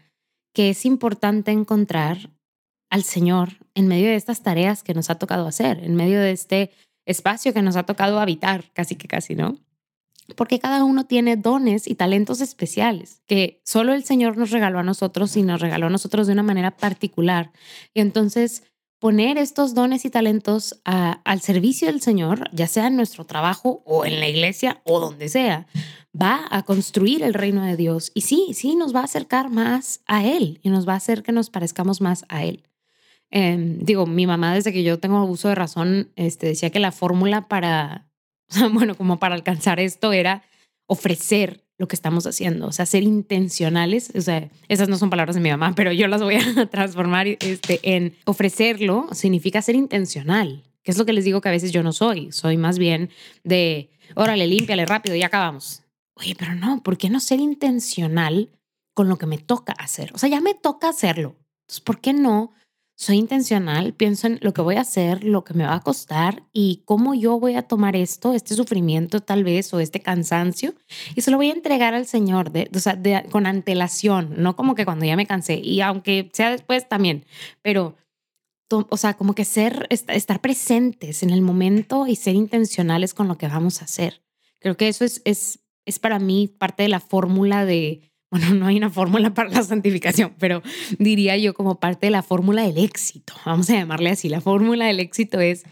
que 0.53 0.71
es 0.71 0.85
importante 0.85 1.51
encontrar 1.51 2.31
al 2.91 3.03
Señor 3.03 3.51
en 3.75 3.87
medio 3.87 4.09
de 4.09 4.17
estas 4.17 4.43
tareas 4.43 4.83
que 4.83 4.95
nos 4.95 5.11
ha 5.11 5.17
tocado 5.17 5.47
hacer, 5.47 5.83
en 5.85 5.95
medio 5.95 6.21
de 6.21 6.33
este 6.33 6.71
espacio 7.07 7.53
que 7.53 7.63
nos 7.63 7.77
ha 7.77 7.85
tocado 7.85 8.21
habitar, 8.21 8.65
casi 8.73 8.97
que 8.97 9.09
casi, 9.09 9.35
¿no? 9.35 9.59
Porque 10.37 10.59
cada 10.59 10.85
uno 10.85 11.07
tiene 11.07 11.37
dones 11.37 11.87
y 11.87 11.95
talentos 11.95 12.41
especiales 12.43 13.23
que 13.27 13.63
solo 13.65 13.95
el 13.95 14.05
Señor 14.05 14.37
nos 14.37 14.51
regaló 14.51 14.79
a 14.79 14.83
nosotros 14.83 15.35
y 15.37 15.43
nos 15.43 15.61
regaló 15.61 15.87
a 15.87 15.91
nosotros 15.91 16.27
de 16.27 16.35
una 16.35 16.43
manera 16.43 16.77
particular. 16.77 17.51
Y 17.95 18.01
entonces 18.01 18.63
poner 18.99 19.39
estos 19.39 19.75
dones 19.75 20.05
y 20.05 20.11
talentos 20.11 20.81
al 20.85 21.41
servicio 21.41 21.87
del 21.87 22.01
Señor, 22.01 22.51
ya 22.53 22.67
sea 22.67 22.89
en 22.89 22.97
nuestro 22.97 23.25
trabajo 23.25 23.83
o 23.85 24.05
en 24.05 24.19
la 24.21 24.29
iglesia 24.29 24.81
o 24.85 25.01
donde 25.01 25.29
sea, 25.29 25.67
va 26.21 26.47
a 26.51 26.63
construir 26.65 27.23
el 27.23 27.35
reino 27.35 27.65
de 27.65 27.77
Dios. 27.77 28.11
Y 28.15 28.23
sí, 28.23 28.49
sí, 28.55 28.75
nos 28.75 28.95
va 28.95 29.01
a 29.01 29.05
acercar 29.05 29.51
más 29.51 30.01
a 30.07 30.25
Él 30.25 30.61
y 30.63 30.71
nos 30.71 30.89
va 30.89 30.95
a 30.95 30.97
hacer 30.97 31.23
que 31.23 31.33
nos 31.33 31.51
parezcamos 31.51 32.01
más 32.01 32.25
a 32.29 32.45
Él. 32.45 32.65
Em, 33.31 33.79
digo, 33.81 34.07
mi 34.07 34.27
mamá 34.27 34.55
desde 34.55 34.73
que 34.73 34.83
yo 34.83 34.99
tengo 34.99 35.23
uso 35.25 35.49
de 35.49 35.55
razón, 35.55 36.11
este, 36.17 36.47
decía 36.47 36.71
que 36.71 36.81
la 36.81 36.93
fórmula 36.93 37.47
para, 37.47 38.09
bueno, 38.73 38.97
como 38.97 39.19
para 39.19 39.35
alcanzar 39.35 39.81
esto 39.81 40.13
era 40.13 40.43
ofrecer 40.87 41.68
lo 41.79 41.87
que 41.87 41.95
estamos 41.95 42.27
haciendo, 42.27 42.67
o 42.67 42.73
sea, 42.73 42.87
ser 42.87 43.05
intencionales, 43.05 44.11
o 44.15 44.21
sea, 44.21 44.51
esas 44.69 44.89
no 44.89 44.99
son 44.99 45.11
palabras 45.11 45.37
de 45.37 45.41
mi 45.41 45.51
mamá, 45.51 45.75
pero 45.77 45.93
yo 45.93 46.09
las 46.09 46.21
voy 46.21 46.35
a 46.35 46.67
transformar 46.71 47.29
este, 47.29 47.79
en 47.83 48.17
ofrecerlo, 48.25 49.09
significa 49.13 49.63
ser 49.63 49.77
intencional, 49.77 50.65
que 50.83 50.91
es 50.91 50.99
lo 50.99 51.07
que 51.07 51.13
les 51.13 51.25
digo 51.25 51.41
que 51.41 51.49
a 51.49 51.53
veces 51.53 51.71
yo 51.71 51.85
no 51.85 51.93
soy, 51.93 52.33
soy 52.33 52.57
más 52.57 52.79
bien 52.79 53.11
de, 53.45 53.91
órale, 54.17 54.49
límpiale 54.49 54.87
rápido 54.87 55.15
y 55.15 55.23
acabamos. 55.23 55.85
Oye, 56.15 56.35
pero 56.37 56.57
no, 56.57 56.83
¿por 56.83 56.99
qué 56.99 57.11
no 57.11 57.21
ser 57.21 57.39
intencional 57.39 58.51
con 58.93 59.09
lo 59.09 59.17
que 59.17 59.27
me 59.27 59.39
toca 59.39 59.73
hacer? 59.75 60.11
O 60.15 60.19
sea, 60.19 60.29
ya 60.29 60.41
me 60.41 60.55
toca 60.55 60.89
hacerlo. 60.89 61.37
Entonces, 61.63 61.81
¿por 61.81 62.01
qué 62.01 62.13
no 62.13 62.53
soy 63.01 63.17
intencional, 63.17 63.95
pienso 63.95 64.27
en 64.27 64.41
lo 64.43 64.53
que 64.53 64.61
voy 64.61 64.75
a 64.75 64.81
hacer, 64.81 65.23
lo 65.23 65.45
que 65.45 65.55
me 65.55 65.65
va 65.65 65.77
a 65.77 65.83
costar 65.83 66.43
y 66.53 66.83
cómo 66.85 67.15
yo 67.15 67.39
voy 67.39 67.55
a 67.55 67.63
tomar 67.63 67.95
esto, 67.95 68.35
este 68.35 68.57
sufrimiento 68.57 69.21
tal 69.21 69.45
vez 69.45 69.73
o 69.73 69.79
este 69.79 70.01
cansancio 70.01 70.75
y 71.15 71.21
se 71.21 71.31
lo 71.31 71.37
voy 71.37 71.51
a 71.51 71.53
entregar 71.53 71.95
al 71.95 72.07
Señor 72.07 72.51
de, 72.51 72.69
o 72.75 72.79
sea, 72.81 73.01
con 73.31 73.47
antelación, 73.47 74.35
no 74.39 74.57
como 74.57 74.75
que 74.75 74.85
cuando 74.85 75.05
ya 75.05 75.15
me 75.15 75.29
cansé 75.29 75.61
y 75.63 75.81
aunque 75.81 76.29
sea 76.33 76.51
después 76.51 76.89
también, 76.89 77.25
pero 77.63 77.95
o 78.69 78.97
sea, 78.97 79.15
como 79.15 79.33
que 79.33 79.45
ser, 79.45 79.87
estar 79.91 80.41
presentes 80.41 81.23
en 81.23 81.31
el 81.31 81.41
momento 81.41 82.09
y 82.09 82.17
ser 82.17 82.35
intencionales 82.35 83.15
con 83.15 83.29
lo 83.29 83.39
que 83.39 83.47
vamos 83.47 83.81
a 83.81 83.85
hacer. 83.85 84.23
Creo 84.59 84.77
que 84.77 84.89
eso 84.89 85.05
es, 85.05 85.23
es, 85.25 85.61
es 85.87 86.01
para 86.01 86.19
mí 86.19 86.49
parte 86.49 86.83
de 86.83 86.89
la 86.89 87.01
fórmula 87.01 87.65
de, 87.65 88.11
bueno, 88.31 88.55
no 88.55 88.67
hay 88.67 88.77
una 88.77 88.91
fórmula 88.91 89.33
para 89.33 89.49
la 89.49 89.63
santificación, 89.63 90.35
pero 90.39 90.63
diría 90.99 91.37
yo 91.37 91.55
como 91.55 91.81
parte 91.81 92.07
de 92.07 92.11
la 92.11 92.23
fórmula 92.23 92.63
del 92.63 92.79
éxito, 92.79 93.35
vamos 93.47 93.71
a 93.71 93.75
llamarle 93.75 94.11
así, 94.11 94.29
la 94.29 94.41
fórmula 94.41 94.87
del 94.87 95.01
éxito 95.01 95.41
es 95.41 95.65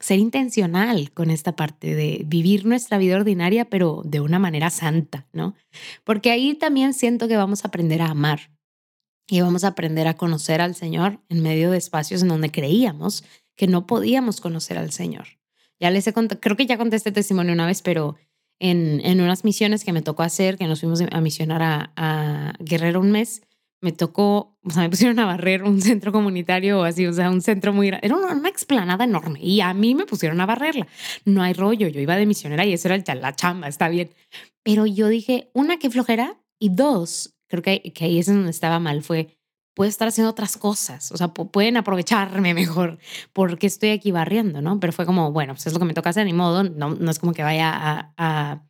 ser 0.00 0.18
intencional 0.18 1.10
con 1.12 1.30
esta 1.30 1.56
parte 1.56 1.94
de 1.94 2.22
vivir 2.24 2.64
nuestra 2.66 2.98
vida 2.98 3.16
ordinaria, 3.16 3.64
pero 3.64 4.02
de 4.04 4.20
una 4.20 4.38
manera 4.38 4.70
santa, 4.70 5.26
¿no? 5.32 5.54
Porque 6.04 6.30
ahí 6.30 6.54
también 6.54 6.94
siento 6.94 7.26
que 7.26 7.36
vamos 7.36 7.64
a 7.64 7.68
aprender 7.68 8.02
a 8.02 8.10
amar 8.10 8.50
y 9.28 9.40
vamos 9.40 9.64
a 9.64 9.68
aprender 9.68 10.06
a 10.06 10.14
conocer 10.14 10.60
al 10.60 10.74
Señor 10.74 11.20
en 11.28 11.42
medio 11.42 11.70
de 11.70 11.78
espacios 11.78 12.22
en 12.22 12.28
donde 12.28 12.50
creíamos 12.50 13.24
que 13.56 13.66
no 13.66 13.86
podíamos 13.86 14.40
conocer 14.40 14.78
al 14.78 14.92
Señor. 14.92 15.26
Ya 15.80 15.90
les 15.90 16.06
he 16.06 16.12
creo 16.12 16.56
que 16.56 16.66
ya 16.66 16.78
conté 16.78 16.96
este 16.96 17.12
testimonio 17.12 17.52
una 17.52 17.66
vez, 17.66 17.82
pero 17.82 18.16
en, 18.60 19.00
en, 19.04 19.20
unas 19.20 19.44
misiones 19.44 19.84
que 19.84 19.92
me 19.92 20.02
tocó 20.02 20.22
hacer, 20.22 20.58
que 20.58 20.66
nos 20.66 20.80
fuimos 20.80 21.00
a 21.00 21.20
misionar 21.20 21.90
a, 21.96 22.54
Guerrero 22.58 23.00
un 23.00 23.10
mes, 23.10 23.42
me 23.80 23.92
tocó, 23.92 24.58
o 24.64 24.70
sea, 24.70 24.82
me 24.82 24.90
pusieron 24.90 25.18
a 25.20 25.26
barrer 25.26 25.62
un 25.62 25.80
centro 25.80 26.10
comunitario 26.12 26.80
o 26.80 26.82
así, 26.82 27.06
o 27.06 27.12
sea, 27.12 27.30
un 27.30 27.40
centro 27.40 27.72
muy 27.72 27.88
grande. 27.88 28.06
Era 28.06 28.16
una, 28.16 28.48
explanada 28.48 29.04
enorme 29.04 29.38
y 29.40 29.60
a 29.60 29.72
mí 29.74 29.94
me 29.94 30.06
pusieron 30.06 30.40
a 30.40 30.46
barrerla. 30.46 30.86
No 31.24 31.42
hay 31.42 31.52
rollo, 31.52 31.88
yo 31.88 32.00
iba 32.00 32.16
de 32.16 32.26
misionera 32.26 32.64
y 32.66 32.72
eso 32.72 32.88
era 32.88 33.14
la 33.14 33.34
chamba, 33.34 33.68
está 33.68 33.88
bien. 33.88 34.10
Pero 34.64 34.86
yo 34.86 35.08
dije, 35.08 35.50
una, 35.54 35.78
qué 35.78 35.90
flojera, 35.90 36.36
y 36.58 36.70
dos, 36.70 37.34
creo 37.48 37.62
que, 37.62 37.92
que 37.94 38.04
ahí 38.04 38.18
es 38.18 38.26
donde 38.26 38.50
estaba 38.50 38.80
mal, 38.80 39.02
fue, 39.02 39.37
puedo 39.78 39.88
estar 39.88 40.08
haciendo 40.08 40.28
otras 40.28 40.56
cosas, 40.56 41.12
o 41.12 41.16
sea, 41.16 41.28
pueden 41.28 41.76
aprovecharme 41.76 42.52
mejor 42.62 42.98
porque 43.32 43.68
estoy 43.68 43.90
aquí 43.90 44.10
barriendo, 44.10 44.60
¿no? 44.60 44.80
Pero 44.80 44.92
fue 44.92 45.06
como, 45.06 45.30
bueno, 45.30 45.54
pues 45.54 45.68
es 45.68 45.72
lo 45.72 45.78
que 45.78 45.84
me 45.84 45.94
toca 45.94 46.10
hacer, 46.10 46.26
ni 46.26 46.32
modo, 46.32 46.64
no, 46.64 46.96
no 46.96 47.10
es 47.12 47.20
como 47.20 47.32
que 47.32 47.44
vaya 47.44 47.70
a, 47.72 48.12
a, 48.16 48.64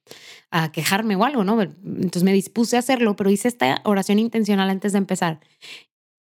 a, 0.50 0.70
quejarme 0.70 1.16
o 1.16 1.24
algo, 1.24 1.44
¿no? 1.44 1.62
Entonces 1.62 2.24
me 2.24 2.34
dispuse 2.34 2.76
a 2.76 2.80
hacerlo, 2.80 3.16
pero 3.16 3.30
hice 3.30 3.48
esta 3.48 3.80
oración 3.84 4.18
intencional 4.18 4.68
antes 4.68 4.92
de 4.92 4.98
empezar. 4.98 5.40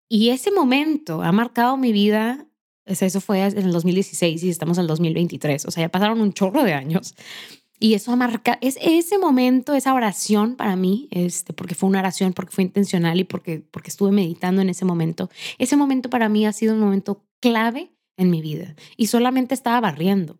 Y 0.08 0.28
ese 0.28 0.52
momento 0.52 1.20
ha 1.20 1.32
marcado 1.32 1.76
mi 1.76 1.90
vida, 1.90 2.46
o 2.86 2.94
sea, 2.94 3.08
eso 3.08 3.20
fue 3.20 3.42
en 3.44 3.58
el 3.58 3.72
2016 3.72 4.44
y 4.44 4.50
estamos 4.50 4.78
en 4.78 4.82
el 4.82 4.86
2023, 4.86 5.64
o 5.66 5.72
sea, 5.72 5.82
ya 5.82 5.88
pasaron 5.88 6.20
un 6.20 6.32
chorro 6.32 6.62
de 6.62 6.74
años. 6.74 7.16
Y 7.78 7.94
eso 7.94 8.12
ha 8.12 8.16
marcado, 8.16 8.58
es 8.60 8.78
ese 8.80 9.18
momento, 9.18 9.74
esa 9.74 9.94
oración 9.94 10.56
para 10.56 10.76
mí, 10.76 11.08
este, 11.10 11.52
porque 11.52 11.74
fue 11.74 11.88
una 11.88 11.98
oración, 11.98 12.32
porque 12.32 12.52
fue 12.52 12.64
intencional 12.64 13.20
y 13.20 13.24
porque, 13.24 13.62
porque 13.70 13.90
estuve 13.90 14.12
meditando 14.12 14.62
en 14.62 14.70
ese 14.70 14.84
momento. 14.84 15.28
Ese 15.58 15.76
momento 15.76 16.08
para 16.08 16.28
mí 16.28 16.46
ha 16.46 16.52
sido 16.52 16.74
un 16.74 16.80
momento 16.80 17.26
clave 17.40 17.92
en 18.16 18.30
mi 18.30 18.40
vida 18.40 18.74
y 18.96 19.08
solamente 19.08 19.54
estaba 19.54 19.80
barriendo. 19.80 20.38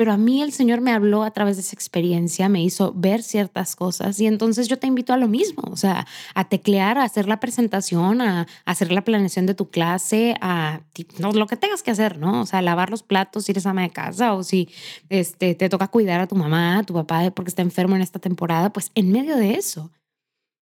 Pero 0.00 0.12
a 0.12 0.16
mí 0.16 0.40
el 0.40 0.50
Señor 0.50 0.80
me 0.80 0.92
habló 0.92 1.24
a 1.24 1.30
través 1.30 1.58
de 1.58 1.60
esa 1.60 1.76
experiencia, 1.76 2.48
me 2.48 2.62
hizo 2.62 2.94
ver 2.96 3.22
ciertas 3.22 3.76
cosas 3.76 4.18
y 4.18 4.26
entonces 4.26 4.66
yo 4.66 4.78
te 4.78 4.86
invito 4.86 5.12
a 5.12 5.18
lo 5.18 5.28
mismo, 5.28 5.62
o 5.70 5.76
sea, 5.76 6.06
a 6.34 6.48
teclear, 6.48 6.96
a 6.96 7.04
hacer 7.04 7.28
la 7.28 7.38
presentación, 7.38 8.22
a, 8.22 8.46
hacer 8.64 8.92
la 8.92 9.04
planeación 9.04 9.44
de 9.44 9.52
tu 9.52 9.68
clase, 9.68 10.36
a 10.40 10.80
no, 11.18 11.32
lo 11.32 11.46
que 11.46 11.58
tengas 11.58 11.82
que 11.82 11.90
hacer, 11.90 12.16
¿no? 12.16 12.40
O 12.40 12.46
sea, 12.46 12.62
lavar 12.62 12.88
los 12.88 13.02
platos 13.02 13.44
si 13.44 13.52
eres 13.52 13.66
ama 13.66 13.82
de 13.82 13.90
casa 13.90 14.32
o 14.32 14.42
si 14.42 14.70
este, 15.10 15.54
te 15.54 15.68
toca 15.68 15.88
cuidar 15.88 16.22
a 16.22 16.26
tu 16.26 16.34
mamá, 16.34 16.78
a 16.78 16.82
tu 16.82 16.94
papá 16.94 17.30
porque 17.32 17.50
está 17.50 17.60
enfermo 17.60 17.94
en 17.94 18.00
esta 18.00 18.20
temporada, 18.20 18.72
pues 18.72 18.92
en 18.94 19.12
medio 19.12 19.36
de 19.36 19.52
eso, 19.52 19.90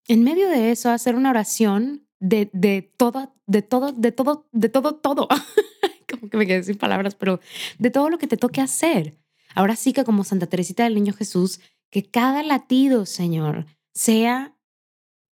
en 0.07 0.23
medio 0.23 0.47
de 0.47 0.71
eso, 0.71 0.91
hacer 0.91 1.13
una 1.13 1.31
oración 1.31 2.07
de, 2.21 2.49
de 2.53 2.89
todo, 2.95 3.33
de 3.47 3.61
todo, 3.61 3.91
de 3.91 4.13
todo, 4.13 4.47
de 4.53 4.69
todo, 4.69 4.95
todo. 4.95 5.27
como 6.09 6.29
que 6.29 6.37
me 6.37 6.47
quedé 6.47 6.63
sin 6.63 6.77
palabras, 6.77 7.15
pero 7.15 7.41
de 7.79 7.91
todo 7.91 8.09
lo 8.09 8.17
que 8.17 8.27
te 8.27 8.37
toque 8.37 8.61
hacer. 8.61 9.17
Ahora 9.55 9.75
sí 9.75 9.93
que 9.93 10.03
como 10.03 10.23
Santa 10.23 10.47
Teresita 10.47 10.83
del 10.83 10.95
Niño 10.95 11.13
Jesús, 11.13 11.59
que 11.89 12.03
cada 12.03 12.43
latido, 12.43 13.05
Señor, 13.05 13.65
sea 13.93 14.55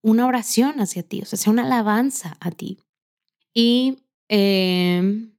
una 0.03 0.27
oración 0.27 0.81
hacia 0.81 1.03
ti, 1.03 1.23
o 1.23 1.27
sea, 1.27 1.39
sea 1.39 1.53
una 1.53 1.65
alabanza 1.65 2.37
a 2.41 2.51
ti. 2.51 2.79
Y 3.53 3.99
em, 4.29 5.37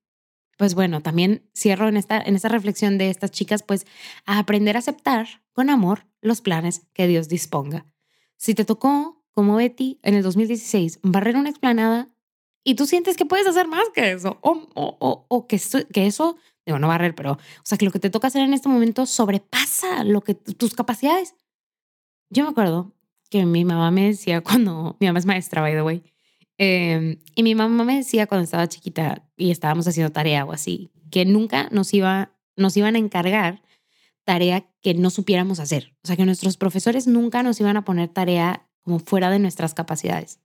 pues 0.58 0.76
bueno, 0.76 1.02
también 1.02 1.50
cierro 1.56 1.88
en 1.88 1.98
esta, 1.98 2.22
en 2.22 2.36
esta 2.36 2.50
reflexión 2.50 2.98
de 2.98 3.10
estas 3.10 3.32
chicas, 3.32 3.64
pues 3.64 3.86
a 4.26 4.40
aprender 4.40 4.76
a 4.76 4.80
aceptar 4.80 5.28
con 5.54 5.70
amor 5.70 6.06
los 6.22 6.42
planes 6.42 6.84
que 6.94 7.08
Dios 7.08 7.30
disponga. 7.30 7.86
Si 8.38 8.54
te 8.54 8.66
tocó, 8.66 9.24
como 9.32 9.56
Betty, 9.56 10.00
en 10.04 10.16
el 10.16 10.24
2016, 10.24 11.00
barrer 11.04 11.36
una 11.36 11.50
explanada 11.50 12.10
y 12.64 12.76
tú 12.76 12.86
sientes 12.86 13.16
que 13.16 13.26
puedes 13.26 13.48
hacer 13.48 13.68
más 13.68 13.86
que 13.94 14.12
eso, 14.12 14.40
o, 14.42 14.68
o, 14.74 15.26
o, 15.28 15.48
que, 15.48 15.62
que 15.94 16.08
eso 16.08 16.38
digo, 16.68 16.80
no 16.80 16.88
barrer, 16.88 17.16
pero, 17.16 17.34
o 17.34 17.64
sea, 17.64 17.78
que 17.78 17.86
lo 17.86 17.92
que 17.92 18.00
te 18.00 18.10
toca 18.10 18.28
hacer 18.28 18.44
en 18.44 18.54
este 18.54 18.70
momento 18.70 19.06
sobrepasa 19.06 20.04
lo 20.04 20.22
que 20.22 20.36
tus 20.36 20.74
capacidades. 20.74 21.36
Yo 22.30 22.44
me 22.44 22.50
acuerdo 22.50 22.94
que 23.30 23.46
mi 23.46 23.66
mamá 23.66 23.90
me 23.92 24.08
decía 24.08 24.42
cuando, 24.44 24.98
mi 25.00 25.08
mamá 25.08 25.20
es 25.20 25.26
maestra, 25.26 25.62
by 25.62 25.74
the 25.74 25.82
way, 25.82 26.04
em, 26.58 27.20
y 27.36 27.44
mi 27.44 27.56
mamá 27.56 27.84
me 27.84 27.98
decía 27.98 28.28
cuando 28.28 28.44
estaba 28.44 28.68
chiquita 28.68 29.28
y 29.36 29.52
estábamos 29.52 29.88
haciendo 29.88 30.12
tarea 30.12 30.46
o 30.46 30.52
así, 30.52 30.92
que 31.10 31.26
nunca 31.26 31.70
nos, 31.72 31.94
iba, 31.94 32.32
nos 32.56 32.76
iban 32.76 32.96
a 32.96 33.00
encargar 33.00 33.62
tarea 34.26 34.70
que 34.82 34.94
no 34.94 35.10
supiéramos 35.10 35.60
hacer. 35.62 35.96
O 36.04 36.08
sea, 36.08 36.18
que 36.18 36.26
nuestros 36.26 36.58
profesores 36.58 37.08
nunca 37.08 37.44
nos 37.44 37.60
iban 37.62 37.78
a 37.78 37.86
poner 37.86 38.10
tarea 38.10 38.68
como 38.82 39.00
fuera 39.00 39.30
de 39.30 39.40
nuestras 39.40 39.74
capacidades. 39.74 40.42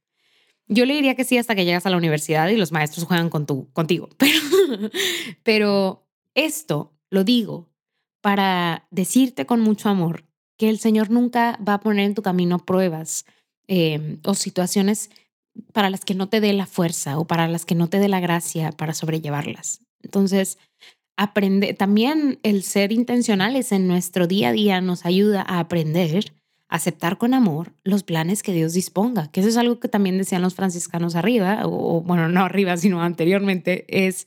Yo 0.69 0.87
le 0.87 0.95
diría 0.95 1.17
que 1.17 1.25
sí 1.25 1.37
hasta 1.37 1.55
que 1.55 1.65
llegas 1.65 1.85
a 1.87 1.91
la 1.91 1.97
universidad 1.97 2.49
y 2.49 2.57
los 2.57 2.73
maestros 2.73 3.07
juegan 3.07 3.29
con 3.29 3.45
tu, 3.47 3.71
contigo, 3.73 4.09
pero, 4.19 4.89
pero 5.43 6.09
esto 6.35 6.92
lo 7.11 7.25
digo 7.25 7.68
para 8.23 8.87
decirte 8.90 9.47
con 9.47 9.61
mucho 9.61 9.88
amor 9.88 10.25
que 10.57 10.68
el 10.68 10.79
Señor 10.79 11.11
nunca 11.11 11.59
va 11.66 11.75
a 11.75 11.81
poner 11.81 12.07
en 12.07 12.14
tu 12.14 12.23
camino 12.23 12.59
pruebas 12.61 13.25
em, 13.66 14.21
o 14.25 14.35
situaciones 14.35 15.11
para 15.73 15.90
las 15.90 16.05
que 16.05 16.14
no 16.14 16.29
te 16.29 16.40
dé 16.40 16.53
la 16.53 16.66
fuerza 16.66 17.18
o 17.18 17.27
para 17.27 17.49
las 17.49 17.64
que 17.64 17.75
no 17.75 17.88
te 17.88 17.99
dé 17.99 18.09
la 18.09 18.21
gracia 18.21 18.73
para 18.73 18.95
sobrellevarlas. 18.95 19.81
Entonces, 20.03 20.59
aprende, 21.16 21.75
también 21.75 22.38
el 22.42 22.62
ser 22.62 22.92
intencionales 22.92 23.73
en 23.73 23.87
nuestro 23.87 24.27
día 24.27 24.49
a 24.49 24.53
día 24.53 24.81
nos 24.81 25.05
ayuda 25.05 25.45
a 25.47 25.59
aprender, 25.59 26.33
a 26.68 26.77
aceptar 26.77 27.18
con 27.18 27.35
amor 27.35 27.75
los 27.85 28.03
planes 28.03 28.42
que 28.42 28.53
Dios 28.53 28.73
disponga, 28.73 29.31
que 29.31 29.40
eso 29.40 29.49
es 29.49 29.57
algo 29.57 29.79
que 29.79 29.88
también 29.88 30.16
decían 30.16 30.42
los 30.42 30.55
franciscanos 30.55 31.14
arriba, 31.16 31.62
o, 31.64 32.01
bueno, 32.01 32.29
no 32.29 32.45
arriba, 32.45 32.77
sino 32.77 33.03
anteriormente, 33.03 33.85
es 34.07 34.27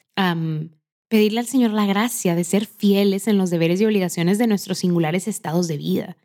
pedirle 1.08 1.40
al 1.40 1.48
Señor 1.48 1.72
la 1.72 1.86
gracia 1.86 2.36
de 2.36 2.44
ser 2.44 2.66
fieles 2.66 3.28
en 3.28 3.38
los 3.38 3.50
deberes 3.50 3.80
y 3.82 3.86
obligaciones 3.86 4.38
de 4.38 4.48
nuestros 4.48 4.80
singulares 4.80 5.28
estados 5.28 5.68
de 5.68 5.78
vida. 5.78 6.18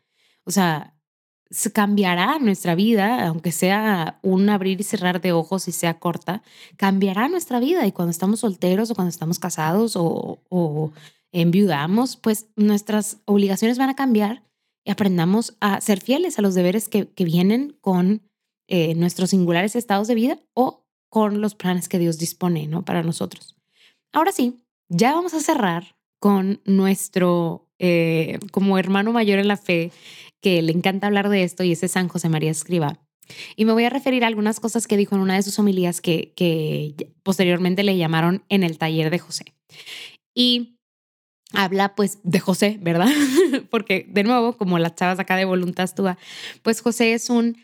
O 0.43 0.51
sea, 0.51 0.95
cambiará 1.73 2.39
nuestra 2.39 2.75
vida, 2.75 3.27
aunque 3.27 3.51
sea 3.51 4.19
un 4.21 4.49
abrir 4.49 4.79
y 4.79 4.83
cerrar 4.83 5.21
de 5.21 5.33
ojos 5.33 5.67
y 5.67 5.71
sea 5.71 5.99
corta, 5.99 6.41
cambiará 6.77 7.27
nuestra 7.27 7.59
vida. 7.59 7.85
Y 7.85 7.91
cuando 7.91 8.11
estamos 8.11 8.39
solteros 8.39 8.89
o 8.89 8.95
cuando 8.95 9.09
estamos 9.09 9.37
casados 9.37 9.95
o, 9.95 10.39
o 10.49 10.91
enviudamos, 11.31 12.17
pues 12.17 12.47
nuestras 12.55 13.17
obligaciones 13.25 13.77
van 13.77 13.89
a 13.89 13.95
cambiar 13.95 14.43
y 14.83 14.91
aprendamos 14.91 15.55
a 15.59 15.79
ser 15.81 16.01
fieles 16.01 16.39
a 16.39 16.41
los 16.41 16.55
deberes 16.55 16.89
que, 16.89 17.07
que 17.07 17.25
vienen 17.25 17.77
con 17.81 18.21
eh, 18.67 18.95
nuestros 18.95 19.31
singulares 19.31 19.75
estados 19.75 20.07
de 20.07 20.15
vida 20.15 20.39
o 20.53 20.85
con 21.09 21.41
los 21.41 21.55
planes 21.55 21.89
que 21.89 21.99
Dios 21.99 22.17
dispone 22.17 22.67
¿no? 22.67 22.85
para 22.85 23.03
nosotros. 23.03 23.57
Ahora 24.13 24.31
sí, 24.31 24.63
ya 24.91 25.13
vamos 25.13 25.33
a 25.33 25.39
cerrar 25.39 25.95
con 26.19 26.61
nuestro, 26.65 27.67
eh, 27.79 28.37
como 28.51 28.77
hermano 28.77 29.11
mayor 29.13 29.39
en 29.39 29.47
la 29.47 29.57
fe, 29.57 29.91
que 30.41 30.61
le 30.61 30.73
encanta 30.73 31.07
hablar 31.07 31.29
de 31.29 31.43
esto, 31.43 31.63
y 31.63 31.71
ese 31.71 31.85
es 31.85 31.93
San 31.93 32.09
José 32.09 32.29
María 32.29 32.51
Escriba. 32.51 32.99
Y 33.55 33.63
me 33.63 33.71
voy 33.71 33.85
a 33.85 33.89
referir 33.89 34.23
a 34.23 34.27
algunas 34.27 34.59
cosas 34.59 34.87
que 34.87 34.97
dijo 34.97 35.15
en 35.15 35.21
una 35.21 35.35
de 35.35 35.43
sus 35.43 35.57
homilías 35.57 36.01
que, 36.01 36.95
posteriormente 37.23 37.83
le 37.83 37.97
llamaron 37.97 38.43
en 38.49 38.63
el 38.63 38.77
taller 38.77 39.09
de 39.09 39.19
José. 39.19 39.45
Y 40.35 40.77
habla 41.53 41.95
pues 41.95 42.19
de 42.23 42.39
José, 42.39 42.77
¿verdad? 42.81 43.07
Porque 43.69 44.05
de 44.09 44.23
nuevo, 44.23 44.57
como 44.57 44.77
las 44.77 44.95
chavas 44.95 45.19
acá 45.19 45.37
de 45.37 45.45
voluntad 45.45 45.89
tuya, 45.95 46.17
pues 46.63 46.81
José 46.81 47.13
es 47.13 47.29
un 47.29 47.57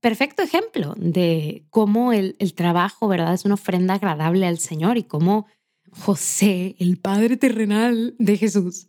perfecto 0.00 0.42
ejemplo 0.42 0.94
de 0.96 1.64
cómo 1.70 2.12
el, 2.12 2.36
el 2.38 2.54
trabajo, 2.54 3.08
¿verdad? 3.08 3.34
Es 3.34 3.44
una 3.44 3.54
ofrenda 3.54 3.94
agradable 3.94 4.46
al 4.46 4.58
Señor 4.58 4.98
y 4.98 5.02
cómo 5.02 5.46
José, 5.90 6.76
el 6.78 6.98
padre 6.98 7.36
terrenal 7.36 8.14
de 8.18 8.36
Jesús, 8.36 8.88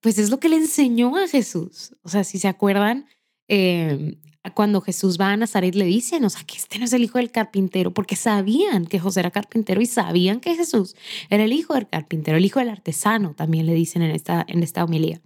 pues 0.00 0.18
es 0.18 0.30
lo 0.30 0.40
que 0.40 0.48
le 0.48 0.56
enseñó 0.56 1.16
a 1.16 1.28
Jesús. 1.28 1.94
O 2.02 2.08
sea, 2.08 2.24
si 2.24 2.38
se 2.38 2.48
acuerdan, 2.48 3.06
em, 3.48 4.16
cuando 4.54 4.80
Jesús 4.80 5.20
va 5.20 5.30
a 5.32 5.36
Nazaret 5.36 5.74
le 5.74 5.84
dicen, 5.84 6.24
o 6.24 6.30
sea, 6.30 6.42
que 6.44 6.56
este 6.56 6.78
no 6.78 6.86
es 6.86 6.92
el 6.92 7.04
hijo 7.04 7.18
del 7.18 7.30
carpintero, 7.30 7.92
porque 7.92 8.16
sabían 8.16 8.86
que 8.86 8.98
José 8.98 9.20
era 9.20 9.30
carpintero 9.30 9.82
y 9.82 9.86
sabían 9.86 10.40
que 10.40 10.56
Jesús 10.56 10.96
era 11.28 11.44
el 11.44 11.52
hijo 11.52 11.74
del 11.74 11.88
carpintero, 11.88 12.38
el 12.38 12.44
hijo 12.44 12.58
del 12.60 12.70
artesano, 12.70 13.34
también 13.34 13.66
le 13.66 13.74
dicen 13.74 14.02
en 14.02 14.12
esta, 14.12 14.44
en 14.48 14.62
esta 14.62 14.82
homilía. 14.82 15.20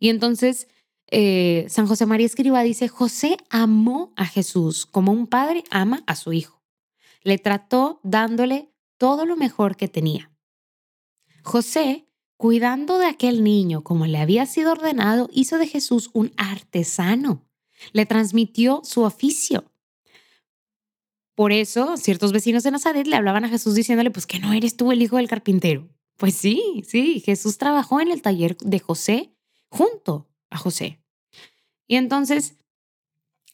Y 0.00 0.08
entonces 0.08 0.66
eh, 1.10 1.66
San 1.68 1.86
José 1.86 2.04
María 2.06 2.26
Escriba 2.26 2.62
dice, 2.62 2.88
José 2.88 3.38
amó 3.48 4.12
a 4.16 4.26
Jesús 4.26 4.86
como 4.86 5.12
un 5.12 5.26
padre 5.26 5.64
ama 5.70 6.02
a 6.06 6.16
su 6.16 6.32
hijo. 6.32 6.62
Le 7.22 7.38
trató 7.38 8.00
dándole 8.02 8.70
todo 8.98 9.24
lo 9.24 9.36
mejor 9.36 9.76
que 9.76 9.88
tenía. 9.88 10.30
José, 11.48 12.06
cuidando 12.36 12.98
de 12.98 13.06
aquel 13.06 13.42
niño 13.42 13.82
como 13.82 14.06
le 14.06 14.18
había 14.18 14.46
sido 14.46 14.70
ordenado, 14.70 15.28
hizo 15.32 15.58
de 15.58 15.66
Jesús 15.66 16.10
un 16.12 16.32
artesano. 16.36 17.48
Le 17.92 18.06
transmitió 18.06 18.82
su 18.84 19.02
oficio. 19.02 19.72
Por 21.34 21.52
eso, 21.52 21.96
ciertos 21.96 22.32
vecinos 22.32 22.64
de 22.64 22.70
Nazaret 22.70 23.06
le 23.06 23.16
hablaban 23.16 23.44
a 23.44 23.48
Jesús 23.48 23.74
diciéndole, 23.74 24.10
pues 24.10 24.26
que 24.26 24.38
no 24.38 24.52
eres 24.52 24.76
tú 24.76 24.92
el 24.92 25.02
hijo 25.02 25.16
del 25.16 25.28
carpintero. 25.28 25.88
Pues 26.16 26.34
sí, 26.34 26.82
sí, 26.86 27.20
Jesús 27.20 27.58
trabajó 27.58 28.00
en 28.00 28.10
el 28.10 28.22
taller 28.22 28.56
de 28.58 28.80
José 28.80 29.32
junto 29.68 30.28
a 30.50 30.58
José. 30.58 31.00
Y 31.86 31.96
entonces, 31.96 32.56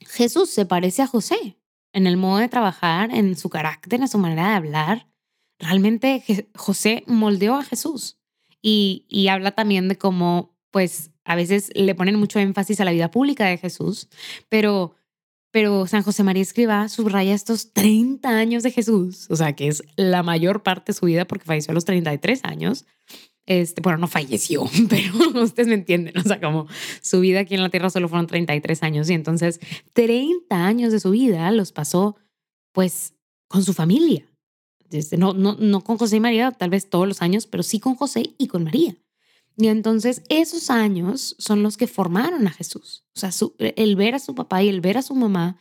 Jesús 0.01 0.51
se 0.51 0.67
parece 0.67 1.03
a 1.03 1.07
José 1.07 1.59
en 1.93 2.07
el 2.07 2.17
modo 2.17 2.39
de 2.39 2.49
trabajar, 2.49 3.15
en 3.15 3.37
su 3.37 3.51
carácter, 3.51 4.01
en 4.01 4.09
su 4.09 4.19
manera 4.19 4.49
de 4.49 4.55
hablar, 4.55 5.14
realmente 5.59 6.49
José 6.55 7.05
moldeó 7.07 7.57
a 7.57 7.65
Jesús 7.65 8.19
y, 8.61 9.07
y 9.09 9.29
habla 9.29 9.53
también 9.53 9.89
de 9.89 9.97
cómo, 9.97 10.57
pues, 10.71 11.11
a 11.25 11.37
veces 11.37 11.71
le 11.75 11.95
ponen 11.95 12.17
mucho 12.17 12.39
énfasis 12.39 12.81
a 12.81 12.85
la 12.85 12.93
vida 12.93 13.11
pública 13.11 13.47
de 13.47 13.59
Jesús, 13.59 14.09
pero, 14.49 14.95
pero 15.51 15.87
San 15.87 16.03
José 16.03 16.23
María 16.23 16.43
Escriba 16.43 16.89
subraya 16.89 17.35
estos 17.35 17.73
30 17.73 18.29
años 18.29 18.63
de 18.63 18.71
Jesús, 18.71 19.27
o 19.31 19.37
sea, 19.37 19.55
que 19.55 19.69
es 19.69 19.83
la 19.97 20.23
mayor 20.23 20.63
parte 20.63 20.93
de 20.93 20.99
su 20.99 21.07
vida 21.07 21.27
porque 21.27 21.47
falleció 21.47 21.73
a 21.73 21.75
los 21.75 21.85
33 21.85 22.41
años. 22.45 22.87
Este, 23.47 23.83
bueno, 23.83 23.99
no 23.99 24.07
falleció, 24.07 24.65
pero 24.89 25.43
ustedes 25.43 25.69
me 25.69 25.75
entienden, 25.75 26.17
o 26.17 26.23
sea, 26.23 26.41
como 26.41 26.67
su 27.03 27.21
vida 27.21 27.41
aquí 27.41 27.55
en 27.55 27.63
la 27.63 27.69
tierra 27.69 27.91
solo 27.91 28.09
fueron 28.09 28.27
33 28.27 28.83
años 28.83 29.11
y 29.11 29.15
entonces 29.15 29.61
30 29.93 30.65
años 30.65 30.93
de 30.93 31.01
su 31.01 31.11
vida 31.11 31.51
los 31.51 31.73
pasó 31.73 32.17
pues 32.73 33.15
con 33.47 33.63
su 33.63 33.75
familia, 33.75 34.27
no, 35.17 35.35
no, 35.35 35.57
no 35.59 35.81
con 35.83 35.99
José 35.99 36.17
y 36.17 36.21
María, 36.21 36.53
tal 36.53 36.71
vez 36.71 36.89
todos 36.89 37.09
los 37.09 37.23
años, 37.23 37.47
pero 37.47 37.63
sí 37.63 37.81
con 37.81 37.95
José 37.95 38.35
y 38.39 38.47
con 38.49 38.65
María. 38.65 38.97
Y 39.57 39.69
entonces 39.69 40.23
esos 40.29 40.71
años 40.71 41.37
son 41.39 41.63
los 41.63 41.77
que 41.77 41.87
formaron 41.87 42.47
a 42.47 42.51
Jesús. 42.51 43.05
O 43.15 43.21
sea, 43.21 43.31
el 43.77 43.97
ver 43.97 44.15
a 44.15 44.19
su 44.19 44.35
papá 44.35 44.63
y 44.63 44.69
el 44.69 44.81
ver 44.81 44.99
a 44.99 45.03
su 45.03 45.15
mamá, 45.15 45.59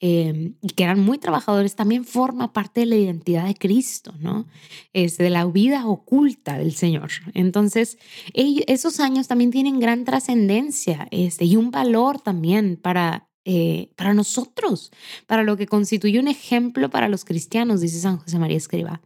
em, 0.00 0.54
y 0.62 0.68
que 0.68 0.84
eran 0.84 1.00
muy 1.00 1.18
trabajadores, 1.18 1.76
también 1.76 2.04
forma 2.04 2.52
parte 2.52 2.80
de 2.80 2.86
la 2.86 2.96
identidad 2.96 3.46
de 3.46 3.54
Cristo, 3.54 4.14
¿no? 4.18 4.46
Es 4.92 5.18
de 5.18 5.30
la 5.30 5.44
vida 5.46 5.86
oculta 5.86 6.58
del 6.58 6.74
Señor. 6.74 7.10
Entonces, 7.34 7.98
esos 8.32 9.00
años 9.00 9.28
también 9.28 9.50
tienen 9.50 9.78
gran 9.78 10.04
trascendencia 10.04 11.06
este, 11.10 11.44
y 11.44 11.56
un 11.56 11.70
valor 11.70 12.20
también 12.20 12.76
para 12.76 13.28
eh, 13.44 13.90
para 13.96 14.14
nosotros, 14.14 14.90
para 15.26 15.42
lo 15.42 15.56
que 15.56 15.66
constituye 15.66 16.18
un 16.18 16.28
ejemplo 16.28 16.88
para 16.90 17.08
los 17.08 17.24
cristianos, 17.24 17.80
dice 17.80 18.00
San 18.00 18.18
José 18.18 18.38
María 18.38 18.56
Escriba. 18.56 19.02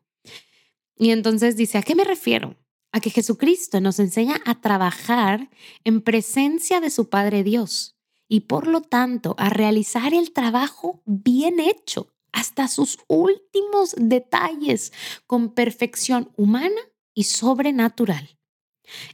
Y 0.97 1.11
entonces 1.11 1.57
dice, 1.57 1.79
¿a 1.79 1.83
qué 1.83 1.95
me 1.95 2.05
refiero? 2.05 2.57
A 2.93 3.01
que 3.01 3.11
Jesucristo 3.11 3.81
nos 3.81 3.99
enseña 3.99 4.41
a 4.45 4.61
trabajar 4.61 5.51
en 5.85 6.01
presencia 6.01 6.81
de 6.81 6.91
su 6.91 7.09
Padre 7.09 7.45
Dios 7.45 7.97
y 8.29 8.41
por 8.41 8.67
lo 8.67 8.81
tanto 8.81 9.35
a 9.39 9.49
realizar 9.49 10.15
el 10.15 10.33
trabajo 10.33 11.03
bien 11.05 11.61
hecho 11.61 12.13
hasta 12.33 12.69
sus 12.69 12.99
últimos 13.09 13.95
detalles 13.97 14.93
con 15.27 15.55
perfección 15.55 16.31
humana 16.37 16.81
y 17.15 17.25
sobrenatural. 17.25 18.39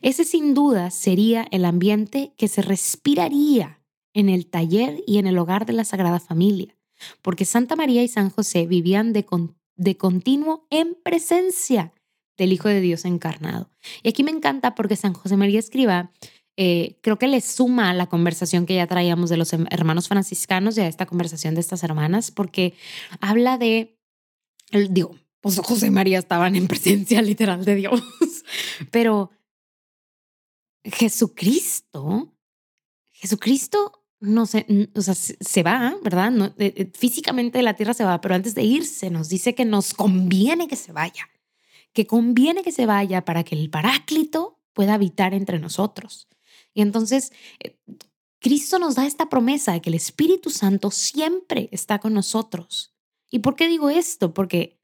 Ese 0.02 0.24
sin 0.24 0.54
duda 0.54 0.90
sería 0.90 1.46
el 1.50 1.64
ambiente 1.64 2.34
que 2.36 2.48
se 2.48 2.62
respiraría 2.62 3.80
en 4.14 4.28
el 4.28 4.46
taller 4.46 5.02
y 5.06 5.18
en 5.18 5.26
el 5.26 5.36
hogar 5.36 5.66
de 5.66 5.74
la 5.74 5.84
Sagrada 5.84 6.20
Familia, 6.20 6.74
porque 7.20 7.44
Santa 7.44 7.76
María 7.76 8.02
y 8.02 8.08
San 8.08 8.30
José 8.30 8.66
vivían 8.66 9.12
de, 9.12 9.26
de 9.76 9.96
continuo 9.96 10.66
en 10.70 10.96
presencia 11.02 11.92
del 12.36 12.52
Hijo 12.52 12.68
de 12.68 12.80
Dios 12.80 13.04
encarnado. 13.04 13.70
Y 14.02 14.08
aquí 14.08 14.24
me 14.24 14.30
encanta 14.30 14.74
porque 14.74 14.96
San 14.96 15.12
José 15.12 15.36
María 15.36 15.58
escriba, 15.58 16.12
eh, 16.56 16.98
creo 17.02 17.18
que 17.18 17.26
le 17.26 17.40
suma 17.40 17.90
a 17.90 17.94
la 17.94 18.06
conversación 18.06 18.66
que 18.66 18.76
ya 18.76 18.86
traíamos 18.86 19.30
de 19.30 19.36
los 19.36 19.52
hermanos 19.52 20.08
franciscanos 20.08 20.78
y 20.78 20.80
a 20.80 20.88
esta 20.88 21.06
conversación 21.06 21.54
de 21.54 21.60
estas 21.60 21.82
hermanas, 21.82 22.30
porque 22.30 22.74
habla 23.20 23.58
de, 23.58 23.98
digo, 24.90 25.16
pues 25.40 25.58
José 25.58 25.90
María 25.90 26.18
estaban 26.18 26.54
en 26.56 26.68
presencia 26.68 27.20
literal 27.22 27.64
de 27.64 27.74
Dios, 27.74 28.00
pero 28.90 29.30
Jesucristo, 30.84 32.32
Jesucristo 33.12 34.03
no 34.24 34.46
sé, 34.46 34.66
o 34.94 35.00
sea, 35.00 35.14
se 35.14 35.62
va, 35.62 35.96
¿verdad? 36.02 36.54
Eh, 36.58 36.74
eh, 36.76 36.90
físicamente 36.94 37.62
la 37.62 37.74
tierra 37.74 37.94
se 37.94 38.04
va, 38.04 38.20
pero 38.20 38.34
antes 38.34 38.54
de 38.54 38.62
irse 38.62 39.10
nos 39.10 39.28
dice 39.28 39.54
que 39.54 39.64
nos 39.64 39.94
conviene 39.94 40.68
que 40.68 40.76
se 40.76 40.92
vaya, 40.92 41.28
que 41.92 42.06
conviene 42.06 42.62
que 42.62 42.72
se 42.72 42.86
vaya 42.86 43.24
para 43.24 43.44
que 43.44 43.54
el 43.54 43.70
Paráclito 43.70 44.58
pueda 44.72 44.94
habitar 44.94 45.34
entre 45.34 45.58
nosotros. 45.58 46.28
Y 46.72 46.82
entonces, 46.82 47.32
eh, 47.60 47.78
Cristo 48.40 48.78
nos 48.78 48.96
da 48.96 49.06
esta 49.06 49.28
promesa 49.28 49.72
de 49.72 49.80
que 49.80 49.90
el 49.90 49.94
Espíritu 49.94 50.50
Santo 50.50 50.90
siempre 50.90 51.68
está 51.72 51.98
con 51.98 52.14
nosotros. 52.14 52.94
¿Y 53.30 53.38
por 53.38 53.56
qué 53.56 53.68
digo 53.68 53.90
esto? 53.90 54.34
Porque 54.34 54.80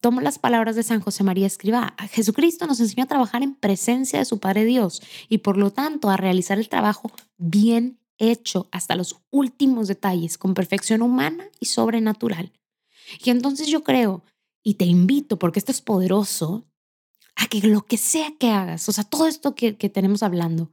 tomo 0.00 0.20
las 0.20 0.38
palabras 0.38 0.76
de 0.76 0.82
San 0.82 1.00
José 1.00 1.24
María 1.24 1.46
Escribá. 1.46 1.94
Jesucristo 2.10 2.66
nos 2.66 2.80
enseñó 2.80 3.04
a 3.04 3.08
trabajar 3.08 3.42
en 3.42 3.54
presencia 3.54 4.18
de 4.18 4.24
su 4.24 4.38
Padre 4.38 4.64
Dios 4.64 5.02
y 5.28 5.38
por 5.38 5.56
lo 5.56 5.70
tanto 5.70 6.08
a 6.08 6.16
realizar 6.16 6.58
el 6.58 6.68
trabajo 6.68 7.10
bien 7.36 7.98
hecho 8.18 8.68
hasta 8.72 8.96
los 8.96 9.20
últimos 9.30 9.88
detalles, 9.88 10.38
con 10.38 10.54
perfección 10.54 11.02
humana 11.02 11.48
y 11.60 11.66
sobrenatural. 11.66 12.52
Y 13.22 13.30
entonces 13.30 13.68
yo 13.68 13.84
creo, 13.84 14.24
y 14.62 14.74
te 14.74 14.84
invito, 14.84 15.38
porque 15.38 15.58
esto 15.58 15.72
es 15.72 15.80
poderoso, 15.80 16.66
a 17.36 17.46
que 17.46 17.60
lo 17.60 17.82
que 17.82 17.96
sea 17.96 18.32
que 18.38 18.50
hagas, 18.50 18.88
o 18.88 18.92
sea, 18.92 19.04
todo 19.04 19.26
esto 19.26 19.54
que, 19.54 19.76
que 19.76 19.88
tenemos 19.88 20.22
hablando, 20.22 20.72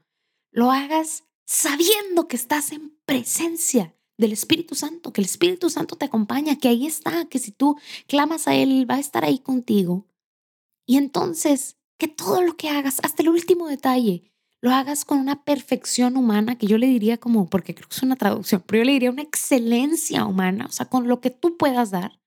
lo 0.52 0.72
hagas 0.72 1.24
sabiendo 1.46 2.28
que 2.28 2.36
estás 2.36 2.72
en 2.72 2.98
presencia 3.06 3.96
del 4.18 4.32
Espíritu 4.32 4.76
Santo, 4.76 5.12
que 5.12 5.22
el 5.22 5.26
Espíritu 5.26 5.70
Santo 5.70 5.96
te 5.96 6.06
acompaña, 6.06 6.58
que 6.58 6.68
ahí 6.68 6.86
está, 6.86 7.26
que 7.26 7.40
si 7.40 7.52
tú 7.52 7.78
clamas 8.08 8.48
a 8.48 8.56
Él, 8.56 8.90
va 8.90 8.96
a 8.96 9.00
estar 9.00 9.26
ahí 9.26 9.40
contigo. 9.40 10.08
Y 10.86 10.98
entonces, 10.98 11.78
que 11.98 12.08
todo 12.08 12.42
lo 12.42 12.56
que 12.56 12.70
hagas, 12.70 13.00
hasta 13.04 13.24
el 13.24 13.30
último 13.30 13.68
detalle, 13.68 14.31
lo 14.62 14.72
hagas 14.72 15.06
con 15.06 15.18
una 15.18 15.44
perfección 15.44 16.16
humana 16.16 16.56
que 16.56 16.68
yo 16.68 16.78
le 16.78 16.88
diría 16.88 17.18
como, 17.18 17.50
porque 17.50 17.74
creo 17.74 17.90
que 17.90 17.96
es 17.96 18.04
una 18.04 18.16
traducción, 18.16 18.64
pero 18.66 18.82
yo 18.82 18.86
le 18.86 18.94
diría 18.94 19.12
una 19.12 19.24
excelencia 19.24 20.26
humana, 20.26 20.68
o 20.68 20.72
sea, 20.72 20.86
con 20.86 21.08
lo 21.08 21.20
que 21.20 21.32
tú 21.32 21.58
puedas 21.58 21.90
dar, 21.90 22.20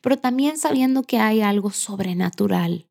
pero 0.00 0.18
también 0.18 0.56
sabiendo 0.56 1.02
que 1.02 1.18
hay 1.18 1.42
algo 1.42 1.70
sobrenatural. 1.70 2.88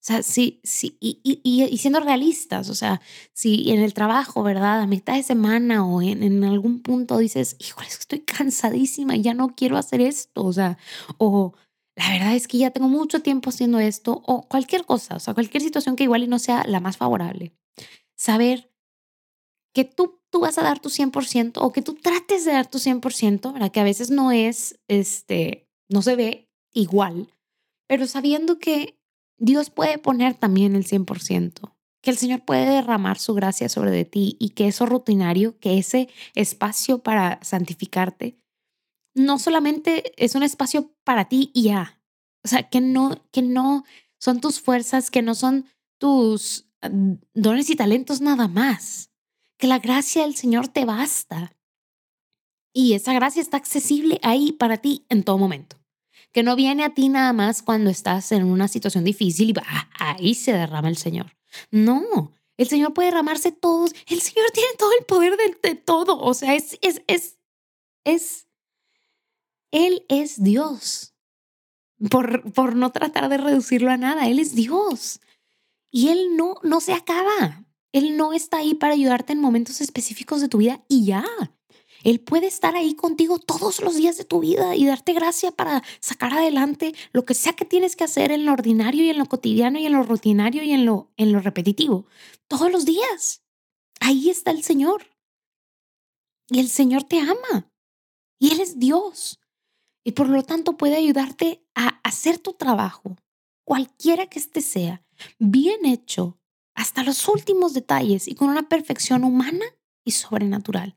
O 0.00 0.04
sea, 0.08 0.22
sí, 0.22 0.60
sí, 0.64 0.96
y, 1.00 1.20
y, 1.22 1.76
siendo 1.78 2.00
realistas, 2.00 2.70
o 2.70 2.74
sea, 2.74 3.00
si 3.32 3.70
en 3.72 3.80
el 3.80 3.94
trabajo, 3.94 4.42
¿verdad? 4.42 4.80
A 4.80 4.86
mitad 4.86 5.14
de 5.14 5.22
semana 5.22 5.84
o 5.84 6.00
en, 6.02 6.22
en 6.22 6.44
algún 6.44 6.80
punto 6.82 7.18
dices, 7.18 7.56
híjole, 7.58 7.88
estoy 7.88 8.20
cansadísima 8.20 9.16
y 9.16 9.22
ya 9.22 9.34
no 9.34 9.54
quiero 9.54 9.76
hacer 9.76 10.00
esto, 10.00 10.44
o 10.44 10.52
sea, 10.52 10.78
o 11.18 11.54
la 11.96 12.10
verdad 12.10 12.34
es 12.36 12.48
que 12.48 12.58
ya 12.58 12.70
tengo 12.70 12.88
mucho 12.88 13.22
tiempo 13.22 13.50
haciendo 13.50 13.78
esto, 13.80 14.22
o 14.26 14.42
cualquier 14.48 14.84
cosa, 14.86 15.16
o 15.16 15.20
sea, 15.20 15.34
cualquier 15.34 15.62
situación 15.62 15.96
que 15.96 16.04
igual 16.04 16.22
y 16.22 16.28
no 16.28 16.38
sea 16.38 16.64
la 16.66 16.80
más 16.80 16.96
favorable 16.96 17.52
saber 18.18 18.70
que 19.72 19.84
tú, 19.84 20.20
tú 20.30 20.40
vas 20.40 20.58
a 20.58 20.62
dar 20.62 20.80
tu 20.80 20.90
100% 20.90 21.58
o 21.62 21.72
que 21.72 21.82
tú 21.82 21.94
trates 21.94 22.44
de 22.44 22.52
dar 22.52 22.68
tu 22.68 22.78
100%, 22.78 23.52
¿verdad? 23.52 23.70
Que 23.70 23.80
a 23.80 23.84
veces 23.84 24.10
no 24.10 24.32
es, 24.32 24.78
este, 24.88 25.68
no 25.88 26.02
se 26.02 26.16
ve 26.16 26.50
igual, 26.72 27.32
pero 27.86 28.06
sabiendo 28.06 28.58
que 28.58 28.98
Dios 29.38 29.70
puede 29.70 29.98
poner 29.98 30.34
también 30.34 30.74
el 30.74 30.84
100%, 30.84 31.74
que 32.02 32.10
el 32.10 32.18
Señor 32.18 32.44
puede 32.44 32.66
derramar 32.66 33.18
su 33.18 33.34
gracia 33.34 33.68
sobre 33.68 33.92
de 33.92 34.04
ti 34.04 34.36
y 34.40 34.50
que 34.50 34.66
eso 34.66 34.84
rutinario, 34.84 35.58
que 35.60 35.78
ese 35.78 36.08
espacio 36.34 36.98
para 36.98 37.38
santificarte, 37.42 38.36
no 39.14 39.38
solamente 39.38 40.12
es 40.22 40.34
un 40.34 40.42
espacio 40.42 40.92
para 41.04 41.28
ti 41.28 41.50
y 41.54 41.64
ya, 41.64 42.02
o 42.44 42.48
sea, 42.48 42.68
que 42.68 42.80
no, 42.80 43.24
que 43.30 43.42
no 43.42 43.84
son 44.18 44.40
tus 44.40 44.60
fuerzas, 44.60 45.10
que 45.10 45.22
no 45.22 45.34
son 45.34 45.66
tus 45.98 46.67
dones 47.34 47.70
y 47.70 47.76
talentos 47.76 48.20
nada 48.20 48.48
más, 48.48 49.10
que 49.56 49.66
la 49.66 49.78
gracia 49.78 50.22
del 50.22 50.36
Señor 50.36 50.68
te 50.68 50.84
basta. 50.84 51.56
Y 52.72 52.94
esa 52.94 53.12
gracia 53.12 53.42
está 53.42 53.56
accesible 53.56 54.20
ahí 54.22 54.52
para 54.52 54.76
ti 54.76 55.04
en 55.08 55.24
todo 55.24 55.38
momento. 55.38 55.76
Que 56.32 56.42
no 56.42 56.54
viene 56.54 56.84
a 56.84 56.94
ti 56.94 57.08
nada 57.08 57.32
más 57.32 57.62
cuando 57.62 57.90
estás 57.90 58.30
en 58.32 58.44
una 58.44 58.68
situación 58.68 59.04
difícil 59.04 59.50
y 59.50 59.52
va, 59.52 59.64
ahí 59.98 60.34
se 60.34 60.52
derrama 60.52 60.88
el 60.88 60.96
Señor. 60.96 61.36
No, 61.70 62.32
el 62.58 62.68
Señor 62.68 62.92
puede 62.92 63.08
derramarse 63.08 63.52
todos. 63.52 63.92
El 64.06 64.20
Señor 64.20 64.50
tiene 64.52 64.68
todo 64.78 64.90
el 64.98 65.06
poder 65.06 65.36
de, 65.62 65.74
todo. 65.74 66.18
O 66.18 66.34
sea, 66.34 66.54
es, 66.54 66.78
es, 66.82 67.02
es, 67.06 67.38
es, 68.04 68.46
Él 69.70 70.04
es 70.08 70.42
Dios. 70.42 71.14
Por, 72.10 72.52
por 72.52 72.76
no 72.76 72.92
tratar 72.92 73.28
de 73.28 73.38
reducirlo 73.38 73.90
a 73.90 73.96
nada, 73.96 74.28
Él 74.28 74.38
es 74.38 74.54
Dios. 74.54 75.20
Y 75.90 76.08
Él 76.08 76.36
no, 76.36 76.56
no 76.62 76.80
se 76.80 76.92
acaba. 76.92 77.64
Él 77.92 78.16
no 78.16 78.32
está 78.32 78.58
ahí 78.58 78.74
para 78.74 78.92
ayudarte 78.92 79.32
en 79.32 79.40
momentos 79.40 79.80
específicos 79.80 80.40
de 80.40 80.48
tu 80.48 80.58
vida 80.58 80.84
y 80.88 81.04
ya. 81.06 81.24
Él 82.04 82.20
puede 82.20 82.46
estar 82.46 82.76
ahí 82.76 82.94
contigo 82.94 83.38
todos 83.38 83.80
los 83.80 83.96
días 83.96 84.16
de 84.16 84.24
tu 84.24 84.40
vida 84.40 84.76
y 84.76 84.86
darte 84.86 85.12
gracia 85.14 85.50
para 85.50 85.82
sacar 86.00 86.32
adelante 86.32 86.94
lo 87.12 87.24
que 87.24 87.34
sea 87.34 87.54
que 87.54 87.64
tienes 87.64 87.96
que 87.96 88.04
hacer 88.04 88.30
en 88.30 88.44
lo 88.44 88.52
ordinario 88.52 89.04
y 89.04 89.10
en 89.10 89.18
lo 89.18 89.26
cotidiano 89.26 89.78
y 89.78 89.86
en 89.86 89.92
lo 89.92 90.02
rutinario 90.02 90.62
y 90.62 90.72
en 90.72 90.84
lo, 90.84 91.10
en 91.16 91.32
lo 91.32 91.40
repetitivo. 91.40 92.06
Todos 92.46 92.70
los 92.70 92.84
días. 92.84 93.42
Ahí 94.00 94.30
está 94.30 94.52
el 94.52 94.62
Señor. 94.62 95.10
Y 96.50 96.60
el 96.60 96.68
Señor 96.68 97.04
te 97.04 97.18
ama. 97.20 97.70
Y 98.38 98.52
Él 98.52 98.60
es 98.60 98.78
Dios. 98.78 99.40
Y 100.04 100.12
por 100.12 100.28
lo 100.28 100.42
tanto 100.42 100.76
puede 100.76 100.96
ayudarte 100.96 101.66
a 101.74 102.00
hacer 102.04 102.38
tu 102.38 102.52
trabajo, 102.52 103.16
cualquiera 103.68 104.28
que 104.28 104.38
este 104.38 104.62
sea, 104.62 105.02
bien 105.38 105.84
hecho, 105.84 106.38
hasta 106.74 107.02
los 107.02 107.28
últimos 107.28 107.74
detalles 107.74 108.26
y 108.26 108.34
con 108.34 108.48
una 108.48 108.66
perfección 108.66 109.24
humana 109.24 109.66
y 110.06 110.12
sobrenatural, 110.12 110.94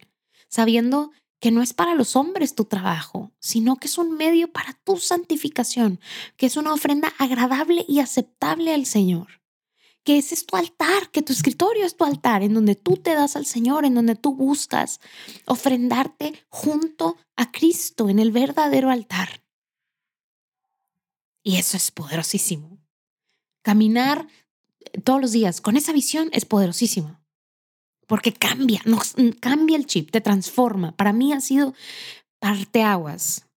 sabiendo 0.47 1.11
que 1.41 1.51
no 1.51 1.61
es 1.61 1.73
para 1.73 1.95
los 1.95 2.15
hombres 2.15 2.55
tu 2.55 2.63
trabajo, 2.63 3.33
sino 3.41 3.75
que 3.75 3.87
es 3.87 3.97
un 3.97 4.15
medio 4.15 4.53
para 4.53 4.71
tu 4.85 4.95
santificación, 4.95 5.99
que 6.37 6.45
es 6.45 6.55
una 6.55 6.71
ofrenda 6.71 7.11
agradable 7.17 7.83
y 7.89 7.99
aceptable 7.99 8.73
al 8.73 8.85
Señor, 8.85 9.41
que 10.05 10.17
ese 10.17 10.33
es 10.33 10.45
tu 10.45 10.55
altar, 10.55 11.11
que 11.11 11.21
tu 11.21 11.33
escritorio 11.33 11.85
es 11.85 11.97
tu 11.97 12.05
altar, 12.05 12.41
en 12.41 12.53
donde 12.53 12.75
tú 12.75 12.95
te 12.95 13.13
das 13.13 13.35
al 13.35 13.45
Señor, 13.45 13.83
en 13.83 13.95
donde 13.95 14.15
tú 14.15 14.33
buscas 14.33 15.01
ofrendarte 15.45 16.41
junto 16.47 17.17
a 17.35 17.51
Cristo 17.51 18.07
en 18.07 18.19
el 18.19 18.31
verdadero 18.31 18.89
altar. 18.89 19.40
Y 21.43 21.57
eso 21.57 21.77
es 21.77 21.91
poderosísimo. 21.91 22.77
Caminar 23.63 24.27
eh, 24.79 25.01
todos 25.01 25.21
los 25.21 25.31
días 25.31 25.61
con 25.61 25.77
esa 25.77 25.93
visión 25.93 26.29
es 26.33 26.45
poderosísimo. 26.45 27.19
Porque 28.07 28.33
cambia, 28.33 28.81
nos, 28.85 29.17
mm, 29.17 29.29
cambia 29.39 29.77
el 29.77 29.85
chip, 29.85 30.11
te 30.11 30.21
transforma. 30.21 30.95
Para 30.95 31.13
mí 31.13 31.33
ha 31.33 31.41
sido 31.41 31.73
parteaguas. 32.39 33.47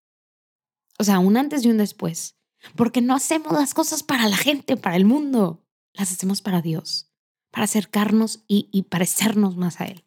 O 0.99 1.05
sea, 1.05 1.18
un 1.18 1.37
antes 1.37 1.64
y 1.64 1.70
un 1.70 1.79
después. 1.79 2.37
Porque 2.77 3.01
no 3.01 3.14
hacemos 3.14 3.53
las 3.53 3.75
cosas 3.75 4.03
para 4.03 4.29
la 4.29 4.37
gente, 4.37 4.77
para 4.77 4.97
el 4.97 5.05
mundo. 5.05 5.62
Las 5.92 6.11
hacemos 6.12 6.40
para 6.40 6.62
Dios, 6.62 7.11
para 7.51 7.64
acercarnos 7.64 8.44
y, 8.49 8.68
y 8.73 8.85
parecernos 8.85 9.57
más 9.57 9.81
a 9.81 9.85
Él. 9.85 10.05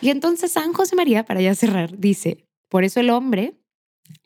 Y 0.00 0.10
entonces 0.10 0.52
San 0.52 0.72
José 0.72 0.96
María, 0.96 1.24
para 1.24 1.40
ya 1.40 1.54
cerrar, 1.54 1.98
dice, 1.98 2.46
por 2.68 2.84
eso 2.84 3.00
el 3.00 3.10
hombre 3.10 3.58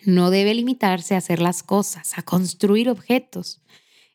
no 0.04 0.30
debe 0.30 0.54
limitarse 0.54 1.14
a 1.14 1.18
hacer 1.18 1.40
las 1.40 1.62
cosas, 1.62 2.16
a 2.18 2.22
construir 2.22 2.88
objetos, 2.88 3.62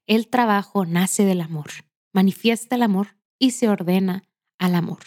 el 0.05 0.27
trabajo 0.27 0.85
nace 0.85 1.25
del 1.25 1.41
amor, 1.41 1.69
manifiesta 2.13 2.75
el 2.75 2.83
amor 2.83 3.17
y 3.39 3.51
se 3.51 3.69
ordena 3.69 4.23
al 4.57 4.75
amor. 4.75 4.99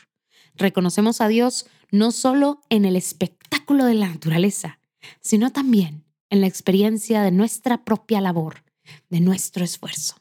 Reconocemos 0.54 1.20
a 1.20 1.28
Dios 1.28 1.66
no 1.90 2.12
solo 2.12 2.60
en 2.68 2.84
el 2.84 2.96
espectáculo 2.96 3.84
de 3.84 3.94
la 3.94 4.08
naturaleza, 4.08 4.78
sino 5.20 5.50
también 5.50 6.04
en 6.28 6.40
la 6.40 6.46
experiencia 6.46 7.22
de 7.22 7.30
nuestra 7.30 7.84
propia 7.84 8.20
labor, 8.20 8.62
de 9.08 9.20
nuestro 9.20 9.64
esfuerzo. 9.64 10.16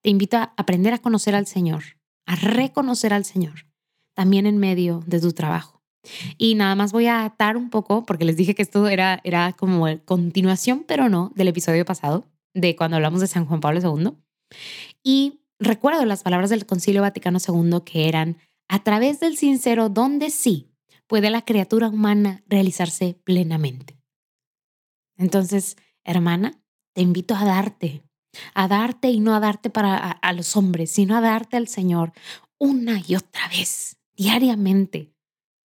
Te 0.00 0.10
invito 0.10 0.36
a 0.36 0.52
aprender 0.56 0.94
a 0.94 0.98
conocer 0.98 1.34
al 1.34 1.46
Señor, 1.46 1.84
a 2.26 2.36
reconocer 2.36 3.12
al 3.12 3.24
Señor, 3.24 3.66
también 4.14 4.46
en 4.46 4.58
medio 4.58 5.02
de 5.06 5.20
tu 5.20 5.32
trabajo. 5.32 5.71
Y 6.36 6.54
nada 6.54 6.74
más 6.74 6.92
voy 6.92 7.06
a 7.06 7.24
atar 7.24 7.56
un 7.56 7.70
poco, 7.70 8.04
porque 8.04 8.24
les 8.24 8.36
dije 8.36 8.54
que 8.54 8.62
esto 8.62 8.88
era, 8.88 9.20
era 9.24 9.52
como 9.52 9.86
continuación, 10.04 10.84
pero 10.86 11.08
no, 11.08 11.32
del 11.34 11.48
episodio 11.48 11.84
pasado, 11.84 12.24
de 12.54 12.76
cuando 12.76 12.96
hablamos 12.96 13.20
de 13.20 13.26
San 13.26 13.46
Juan 13.46 13.60
Pablo 13.60 13.80
II. 13.80 14.12
Y 15.02 15.40
recuerdo 15.58 16.04
las 16.04 16.22
palabras 16.22 16.50
del 16.50 16.66
Concilio 16.66 17.02
Vaticano 17.02 17.38
II 17.46 17.80
que 17.84 18.08
eran, 18.08 18.38
a 18.68 18.82
través 18.82 19.20
del 19.20 19.36
sincero 19.36 19.88
donde 19.88 20.30
sí 20.30 20.72
puede 21.06 21.30
la 21.30 21.44
criatura 21.44 21.88
humana 21.88 22.42
realizarse 22.48 23.18
plenamente. 23.24 23.98
Entonces, 25.16 25.76
hermana, 26.04 26.58
te 26.94 27.02
invito 27.02 27.34
a 27.34 27.44
darte, 27.44 28.02
a 28.54 28.68
darte 28.68 29.10
y 29.10 29.20
no 29.20 29.34
a 29.34 29.40
darte 29.40 29.70
para 29.70 29.96
a, 29.96 30.32
los 30.32 30.56
hombres, 30.56 30.90
sino 30.90 31.16
a 31.16 31.20
darte 31.20 31.56
al 31.56 31.68
Señor 31.68 32.12
una 32.58 33.00
y 33.06 33.16
otra 33.16 33.46
vez, 33.48 33.98
diariamente, 34.16 35.11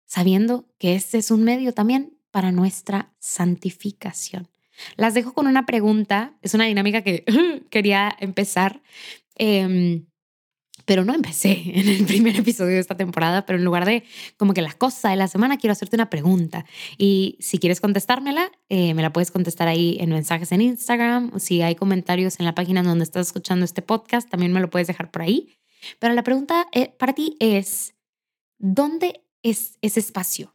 sabiendo 0.08 0.66
que 0.78 0.96
este 0.96 1.18
es 1.18 1.30
un 1.30 1.44
medio 1.44 1.72
también 1.72 2.18
para 2.32 2.50
nuestra 2.50 3.12
santificación. 3.20 4.48
Las 4.96 5.14
dejo 5.14 5.32
con 5.32 5.46
una 5.46 5.66
pregunta, 5.66 6.34
es 6.42 6.54
una 6.54 6.64
dinámica 6.64 7.02
que 7.02 7.24
quería 7.70 8.16
empezar. 8.18 8.82
Em, 9.36 10.06
pero 10.84 11.04
no 11.04 11.14
empecé 11.14 11.62
en 11.74 11.86
el 11.88 12.06
primer 12.06 12.36
episodio 12.36 12.74
de 12.74 12.80
esta 12.80 12.96
temporada, 12.96 13.44
pero 13.44 13.58
en 13.58 13.64
lugar 13.64 13.84
de 13.84 14.04
como 14.38 14.54
que 14.54 14.62
las 14.62 14.74
cosas 14.74 15.12
de 15.12 15.16
la 15.16 15.28
semana, 15.28 15.58
quiero 15.58 15.72
hacerte 15.72 15.96
una 15.96 16.08
pregunta. 16.08 16.64
Y 16.96 17.36
si 17.40 17.58
quieres 17.58 17.80
contestármela, 17.80 18.50
eh, 18.68 18.94
me 18.94 19.02
la 19.02 19.12
puedes 19.12 19.30
contestar 19.30 19.68
ahí 19.68 19.98
en 20.00 20.10
mensajes 20.10 20.50
en 20.52 20.62
Instagram. 20.62 21.38
Si 21.38 21.60
hay 21.60 21.74
comentarios 21.74 22.40
en 22.40 22.46
la 22.46 22.54
página 22.54 22.82
donde 22.82 23.04
estás 23.04 23.26
escuchando 23.26 23.66
este 23.66 23.82
podcast, 23.82 24.30
también 24.30 24.52
me 24.52 24.60
lo 24.60 24.70
puedes 24.70 24.88
dejar 24.88 25.10
por 25.10 25.22
ahí. 25.22 25.58
Pero 25.98 26.14
la 26.14 26.22
pregunta 26.22 26.66
eh, 26.72 26.94
para 26.98 27.12
ti 27.12 27.36
es, 27.38 27.94
¿dónde 28.58 29.27
es 29.42 29.78
ese 29.82 30.00
espacio? 30.00 30.54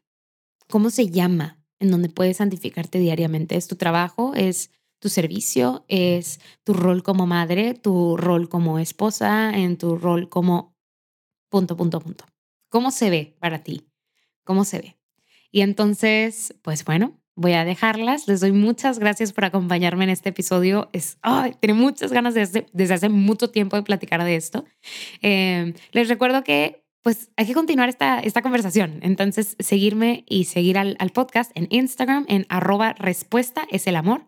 ¿Cómo 0.69 0.89
se 0.89 1.09
llama 1.09 1.63
en 1.79 1.91
donde 1.91 2.09
puedes 2.09 2.37
santificarte 2.37 2.99
diariamente? 2.99 3.55
¿Es 3.55 3.67
tu 3.67 3.75
trabajo? 3.75 4.33
¿Es 4.35 4.71
tu 5.03 5.09
servicio, 5.09 5.83
es 5.89 6.39
tu 6.63 6.73
rol 6.73 7.03
como 7.03 7.27
madre, 7.27 7.73
tu 7.73 8.15
rol 8.15 8.47
como 8.47 8.79
esposa, 8.79 9.51
en 9.51 9.77
tu 9.77 9.97
rol 9.97 10.29
como 10.29 10.77
punto, 11.49 11.75
punto, 11.75 11.99
punto. 11.99 12.25
¿Cómo 12.69 12.89
se 12.89 13.09
ve 13.09 13.35
para 13.39 13.63
ti? 13.63 13.85
¿Cómo 14.45 14.63
se 14.63 14.79
ve? 14.79 14.97
Y 15.51 15.59
entonces, 15.59 16.55
pues 16.61 16.85
bueno, 16.85 17.19
voy 17.35 17.51
a 17.53 17.65
dejarlas. 17.65 18.27
Les 18.27 18.39
doy 18.39 18.53
muchas 18.53 18.97
gracias 18.97 19.33
por 19.33 19.45
acompañarme 19.45 20.05
en 20.05 20.09
este 20.09 20.29
episodio. 20.29 20.89
Es, 20.93 21.17
ay, 21.21 21.53
tengo 21.59 21.75
muchas 21.75 22.11
ganas 22.11 22.33
desde, 22.33 22.65
desde 22.73 22.93
hace 22.93 23.09
mucho 23.09 23.49
tiempo 23.49 23.75
de 23.75 23.83
platicar 23.83 24.23
de 24.23 24.35
esto. 24.35 24.65
Em, 25.21 25.73
les 25.91 26.07
recuerdo 26.07 26.43
que 26.43 26.82
pues 27.03 27.29
hay 27.37 27.45
que 27.45 27.53
continuar 27.53 27.89
esta, 27.89 28.19
esta 28.19 28.41
conversación. 28.41 28.99
Entonces, 29.01 29.55
seguirme 29.59 30.23
y 30.27 30.45
seguir 30.45 30.77
al, 30.77 30.95
al 30.99 31.11
podcast 31.11 31.51
en 31.53 31.67
Instagram 31.69 32.25
en 32.29 32.45
arroba 32.49 32.93
respuesta 32.93 33.67
es 33.69 33.85
el 33.87 33.95
amor. 33.95 34.25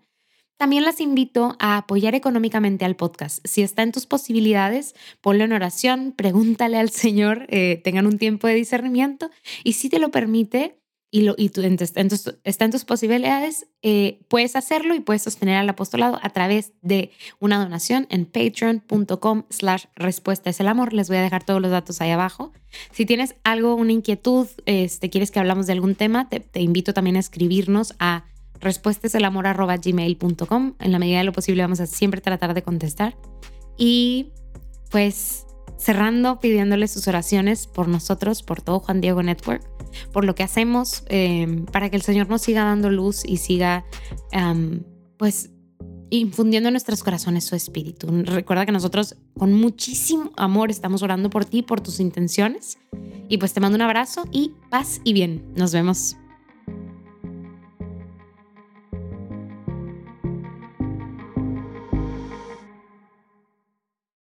También 0.57 0.85
las 0.85 1.01
invito 1.01 1.55
a 1.59 1.77
apoyar 1.77 2.15
económicamente 2.15 2.85
al 2.85 2.95
podcast. 2.95 3.45
Si 3.45 3.61
está 3.61 3.83
en 3.83 3.91
tus 3.91 4.05
posibilidades, 4.05 4.95
ponlo 5.19 5.43
en 5.43 5.51
oración, 5.51 6.13
pregúntale 6.15 6.77
al 6.77 6.89
Señor, 6.91 7.45
eh, 7.49 7.81
tengan 7.83 8.07
un 8.07 8.17
tiempo 8.17 8.47
de 8.47 8.55
discernimiento 8.55 9.29
y 9.63 9.73
si 9.73 9.89
te 9.89 9.99
lo 9.99 10.11
permite 10.11 10.79
y, 11.15 11.21
lo, 11.21 11.33
y 11.37 11.47
tú, 11.47 11.61
está 11.61 12.65
en 12.65 12.71
tus 12.71 12.83
posibilidades, 12.83 13.67
eh, 13.81 14.19
puedes 14.27 14.57
hacerlo 14.57 14.95
y 14.95 14.99
puedes 14.99 15.21
sostener 15.21 15.55
al 15.55 15.69
apostolado 15.69 16.19
a 16.21 16.29
través 16.31 16.73
de 16.81 17.09
una 17.39 17.57
donación 17.57 18.05
en 18.09 18.25
patreon.com 18.25 19.43
slash 19.49 19.85
respuesta 19.95 20.49
es 20.49 20.59
el 20.59 20.67
amor. 20.67 20.91
Les 20.91 21.07
voy 21.07 21.15
a 21.15 21.21
dejar 21.21 21.45
todos 21.45 21.61
los 21.61 21.71
datos 21.71 22.01
ahí 22.01 22.11
abajo. 22.11 22.51
Si 22.91 23.05
tienes 23.05 23.35
algo, 23.45 23.75
una 23.75 23.93
inquietud, 23.93 24.45
este, 24.65 25.09
quieres 25.09 25.31
que 25.31 25.39
hablamos 25.39 25.67
de 25.67 25.71
algún 25.71 25.95
tema, 25.95 26.27
te, 26.27 26.59
invito 26.59 26.93
también 26.93 27.15
a 27.15 27.19
escribirnos 27.19 27.95
a 27.97 28.25
respuesta 28.59 29.07
es 29.07 29.15
el 29.15 29.23
amor 29.23 29.45
gmail.com. 29.45 30.73
En 30.79 30.91
la 30.91 30.99
medida 30.99 31.19
de 31.19 31.23
lo 31.23 31.31
posible 31.31 31.61
vamos 31.61 31.79
a 31.79 31.87
siempre 31.87 32.19
tratar 32.19 32.53
de 32.53 32.61
contestar. 32.61 33.15
Y 33.77 34.33
pues 34.91 35.44
cerrando, 35.77 36.39
pidiéndole 36.39 36.87
sus 36.87 37.07
oraciones 37.07 37.67
por 37.67 37.87
nosotros, 37.87 38.43
por 38.43 38.61
todo 38.61 38.79
Juan 38.79 39.01
Diego 39.01 39.23
Network, 39.23 39.63
por 40.11 40.25
lo 40.25 40.35
que 40.35 40.43
hacemos, 40.43 41.03
em, 41.07 41.65
para 41.65 41.89
que 41.89 41.95
el 41.95 42.01
Señor 42.01 42.29
nos 42.29 42.41
siga 42.41 42.63
dando 42.63 42.89
luz 42.89 43.23
y 43.25 43.37
siga, 43.37 43.85
pues, 45.17 45.49
infundiendo 46.09 46.69
en 46.69 46.73
nuestros 46.73 47.03
corazones 47.03 47.45
su 47.45 47.55
espíritu. 47.55 48.07
Recuerda 48.23 48.65
que 48.65 48.71
nosotros 48.71 49.15
con 49.37 49.53
muchísimo 49.53 50.31
amor 50.37 50.71
estamos 50.71 51.03
orando 51.03 51.29
por 51.29 51.45
ti, 51.45 51.61
por 51.61 51.81
tus 51.81 51.99
intenciones. 51.99 52.77
Y 53.27 53.37
pues 53.37 53.53
te 53.53 53.59
mando 53.59 53.75
un 53.75 53.81
abrazo 53.81 54.25
y 54.31 54.53
paz 54.69 55.01
y 55.03 55.13
bien. 55.13 55.43
Nos 55.55 55.73
vemos. 55.73 56.15